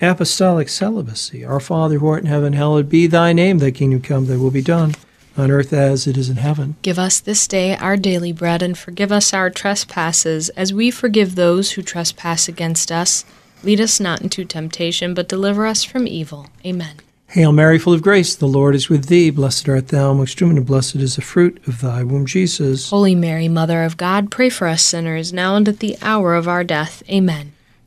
apostolic 0.02 0.70
celibacy. 0.70 1.46
Our 1.46 1.60
Father 1.60 2.00
who 2.00 2.08
art 2.08 2.24
in 2.24 2.30
heaven, 2.30 2.54
hallowed 2.54 2.90
be 2.90 3.08
thy 3.08 3.34
name, 3.34 3.60
thy 3.60 3.72
kingdom 3.72 4.02
come, 4.02 4.28
thy 4.28 4.38
will 4.38 4.52
be 4.52 4.62
done, 4.62 4.96
on 5.38 5.52
earth 5.52 5.74
as 5.74 6.08
it 6.08 6.18
is 6.18 6.30
in 6.30 6.38
heaven. 6.38 6.76
Give 6.82 7.00
us 7.00 7.20
this 7.20 7.48
day 7.48 7.76
our 7.78 7.98
daily 7.98 8.32
bread, 8.32 8.62
and 8.62 8.78
forgive 8.78 9.12
us 9.12 9.34
our 9.34 9.50
trespasses, 9.50 10.50
as 10.50 10.74
we 10.74 10.92
forgive 10.92 11.36
those 11.36 11.72
who 11.72 11.82
trespass 11.82 12.48
against 12.48 12.92
us. 12.92 13.26
Lead 13.64 13.82
us 13.82 14.00
not 14.00 14.22
into 14.22 14.46
temptation, 14.46 15.14
but 15.14 15.28
deliver 15.28 15.66
us 15.66 15.84
from 15.84 16.08
evil. 16.08 16.48
Amen. 16.66 16.98
Hail 17.30 17.52
Mary, 17.52 17.80
full 17.80 17.94
of 17.94 18.04
grace, 18.04 18.36
the 18.36 18.48
Lord 18.48 18.76
is 18.76 18.88
with 18.88 19.08
thee. 19.08 19.30
Blessed 19.30 19.68
art 19.68 19.88
thou 19.88 20.12
amongst 20.12 20.40
women, 20.40 20.58
and 20.58 20.66
blessed 20.66 20.98
is 20.98 21.16
the 21.16 21.22
fruit 21.22 21.60
of 21.68 21.82
thy 21.82 22.04
womb, 22.04 22.26
Jesus. 22.26 22.92
Holy 22.92 23.16
Mary, 23.16 23.48
Mother 23.48 23.84
of 23.84 23.98
God, 23.98 24.30
pray 24.30 24.50
for 24.50 24.68
us 24.68 24.84
sinners, 24.84 25.34
now 25.34 25.56
and 25.56 25.68
at 25.68 25.80
the 25.80 25.98
hour 26.02 26.36
of 26.36 26.48
our 26.48 26.64
death. 26.64 27.02
Amen. 27.10 27.55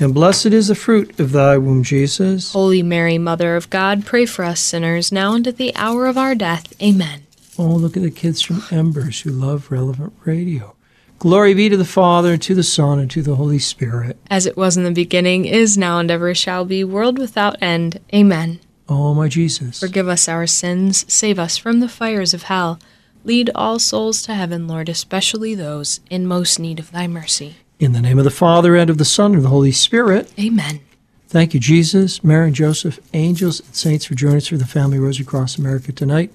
and 0.00 0.14
blessed 0.14 0.46
is 0.46 0.68
the 0.68 0.74
fruit 0.74 1.18
of 1.20 1.32
thy 1.32 1.58
womb, 1.58 1.82
Jesus. 1.82 2.52
Holy 2.52 2.82
Mary, 2.82 3.18
Mother 3.18 3.56
of 3.56 3.70
God, 3.70 4.04
pray 4.04 4.26
for 4.26 4.44
us 4.44 4.60
sinners, 4.60 5.12
now 5.12 5.34
and 5.34 5.46
at 5.46 5.56
the 5.56 5.74
hour 5.76 6.06
of 6.06 6.18
our 6.18 6.34
death. 6.34 6.72
Amen. 6.82 7.26
Oh, 7.58 7.66
look 7.68 7.96
at 7.96 8.02
the 8.02 8.10
kids 8.10 8.40
from 8.40 8.62
Embers 8.70 9.20
who 9.20 9.30
love 9.30 9.70
relevant 9.70 10.14
radio. 10.24 10.74
Glory 11.18 11.54
be 11.54 11.68
to 11.68 11.76
the 11.76 11.84
Father, 11.84 12.32
and 12.32 12.42
to 12.42 12.54
the 12.54 12.64
Son, 12.64 12.98
and 12.98 13.10
to 13.10 13.22
the 13.22 13.36
Holy 13.36 13.58
Spirit. 13.58 14.18
As 14.28 14.46
it 14.46 14.56
was 14.56 14.76
in 14.76 14.82
the 14.82 14.90
beginning, 14.90 15.44
is 15.44 15.78
now, 15.78 16.00
and 16.00 16.10
ever 16.10 16.34
shall 16.34 16.64
be, 16.64 16.82
world 16.82 17.18
without 17.18 17.62
end. 17.62 18.00
Amen. 18.12 18.58
Oh, 18.88 19.14
my 19.14 19.28
Jesus. 19.28 19.78
Forgive 19.78 20.08
us 20.08 20.28
our 20.28 20.48
sins, 20.48 21.04
save 21.12 21.38
us 21.38 21.56
from 21.56 21.78
the 21.78 21.88
fires 21.88 22.34
of 22.34 22.44
hell. 22.44 22.80
Lead 23.24 23.50
all 23.54 23.78
souls 23.78 24.22
to 24.22 24.34
heaven, 24.34 24.66
Lord, 24.66 24.88
especially 24.88 25.54
those 25.54 26.00
in 26.10 26.26
most 26.26 26.58
need 26.58 26.80
of 26.80 26.90
thy 26.90 27.06
mercy. 27.06 27.56
In 27.82 27.90
the 27.90 28.00
name 28.00 28.16
of 28.16 28.24
the 28.24 28.30
Father, 28.30 28.76
and 28.76 28.88
of 28.90 28.98
the 28.98 29.04
Son, 29.04 29.32
and 29.32 29.38
of 29.38 29.42
the 29.42 29.48
Holy 29.48 29.72
Spirit. 29.72 30.32
Amen. 30.38 30.78
Thank 31.26 31.52
you, 31.52 31.58
Jesus, 31.58 32.22
Mary, 32.22 32.46
and 32.46 32.54
Joseph, 32.54 33.00
angels, 33.12 33.58
and 33.58 33.74
saints 33.74 34.04
for 34.04 34.14
joining 34.14 34.36
us 34.36 34.46
for 34.46 34.56
the 34.56 34.64
Family 34.64 35.00
Rosary 35.00 35.24
Across 35.24 35.58
America 35.58 35.90
tonight 35.90 36.32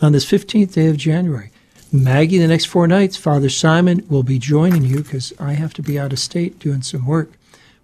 on 0.00 0.10
this 0.10 0.28
15th 0.28 0.72
day 0.72 0.88
of 0.88 0.96
January. 0.96 1.52
Maggie, 1.92 2.38
the 2.38 2.48
next 2.48 2.64
four 2.64 2.88
nights, 2.88 3.16
Father 3.16 3.48
Simon 3.48 4.04
will 4.08 4.24
be 4.24 4.40
joining 4.40 4.82
you 4.82 5.04
because 5.04 5.32
I 5.38 5.52
have 5.52 5.72
to 5.74 5.82
be 5.82 6.00
out 6.00 6.12
of 6.12 6.18
state 6.18 6.58
doing 6.58 6.82
some 6.82 7.06
work. 7.06 7.30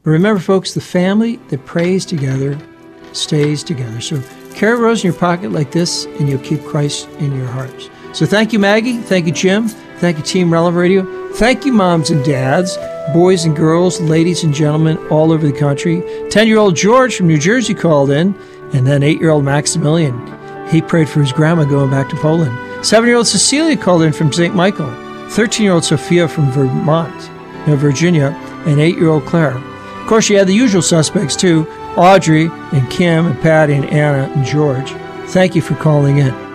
But 0.02 0.10
remember, 0.10 0.40
folks, 0.40 0.74
the 0.74 0.80
family 0.80 1.36
that 1.50 1.66
prays 1.66 2.04
together 2.04 2.58
stays 3.12 3.62
together. 3.62 4.00
So 4.00 4.20
carry 4.56 4.76
a 4.76 4.80
rose 4.80 5.04
in 5.04 5.12
your 5.12 5.20
pocket 5.20 5.52
like 5.52 5.70
this, 5.70 6.06
and 6.18 6.28
you'll 6.28 6.40
keep 6.40 6.64
Christ 6.64 7.08
in 7.20 7.30
your 7.36 7.46
hearts. 7.46 7.90
So 8.12 8.26
thank 8.26 8.52
you, 8.52 8.58
Maggie. 8.58 8.96
Thank 8.96 9.26
you, 9.26 9.32
Jim. 9.32 9.70
Thank 9.98 10.16
you, 10.16 10.22
Team 10.22 10.52
Relevant 10.52 10.80
Radio. 10.80 11.32
Thank 11.32 11.64
you, 11.64 11.72
moms 11.72 12.10
and 12.10 12.24
dads, 12.24 12.78
boys 13.12 13.44
and 13.44 13.56
girls, 13.56 14.00
ladies 14.00 14.44
and 14.44 14.54
gentlemen 14.54 14.96
all 15.08 15.32
over 15.32 15.44
the 15.44 15.58
country. 15.58 16.04
10 16.30 16.46
year 16.46 16.58
old 16.58 16.76
George 16.76 17.16
from 17.16 17.26
New 17.26 17.38
Jersey 17.38 17.74
called 17.74 18.10
in, 18.10 18.32
and 18.72 18.86
then 18.86 19.02
8 19.02 19.20
year 19.20 19.30
old 19.30 19.44
Maximilian. 19.44 20.16
He 20.68 20.80
prayed 20.80 21.08
for 21.08 21.20
his 21.20 21.32
grandma 21.32 21.64
going 21.64 21.90
back 21.90 22.08
to 22.10 22.16
Poland. 22.16 22.86
7 22.86 23.08
year 23.08 23.16
old 23.16 23.26
Cecilia 23.26 23.76
called 23.76 24.02
in 24.02 24.12
from 24.12 24.32
St. 24.32 24.54
Michael. 24.54 24.90
13 25.30 25.64
year 25.64 25.72
old 25.72 25.84
Sophia 25.84 26.28
from 26.28 26.52
Vermont, 26.52 27.30
no, 27.66 27.74
Virginia, 27.74 28.28
and 28.66 28.78
8 28.78 28.96
year 28.96 29.08
old 29.08 29.26
Claire. 29.26 29.56
Of 29.56 30.06
course, 30.06 30.30
you 30.30 30.38
had 30.38 30.46
the 30.46 30.54
usual 30.54 30.80
suspects 30.80 31.34
too 31.34 31.66
Audrey 31.96 32.46
and 32.72 32.88
Kim 32.88 33.26
and 33.26 33.40
Patty 33.40 33.74
and 33.74 33.86
Anna 33.86 34.32
and 34.32 34.44
George. 34.44 34.92
Thank 35.30 35.56
you 35.56 35.60
for 35.60 35.74
calling 35.74 36.18
in. 36.18 36.47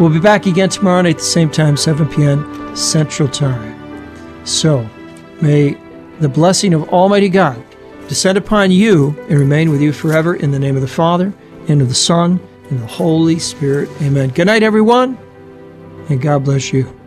We'll 0.00 0.08
be 0.08 0.18
back 0.18 0.46
again 0.46 0.70
tomorrow 0.70 1.02
night 1.02 1.16
at 1.16 1.18
the 1.18 1.24
same 1.24 1.50
time, 1.50 1.76
7 1.76 2.08
p.m. 2.08 2.74
Central 2.74 3.28
Time. 3.28 4.46
So, 4.46 4.88
may 5.42 5.76
the 6.20 6.28
blessing 6.28 6.72
of 6.72 6.88
Almighty 6.88 7.28
God 7.28 7.62
descend 8.08 8.38
upon 8.38 8.70
you 8.70 9.14
and 9.28 9.38
remain 9.38 9.68
with 9.68 9.82
you 9.82 9.92
forever 9.92 10.36
in 10.36 10.52
the 10.52 10.58
name 10.58 10.74
of 10.74 10.80
the 10.80 10.88
Father, 10.88 11.34
and 11.68 11.82
of 11.82 11.90
the 11.90 11.94
Son, 11.94 12.40
and 12.70 12.80
the 12.80 12.86
Holy 12.86 13.38
Spirit. 13.38 13.90
Amen. 14.00 14.30
Good 14.30 14.46
night, 14.46 14.62
everyone, 14.62 15.18
and 16.08 16.18
God 16.18 16.44
bless 16.44 16.72
you. 16.72 16.99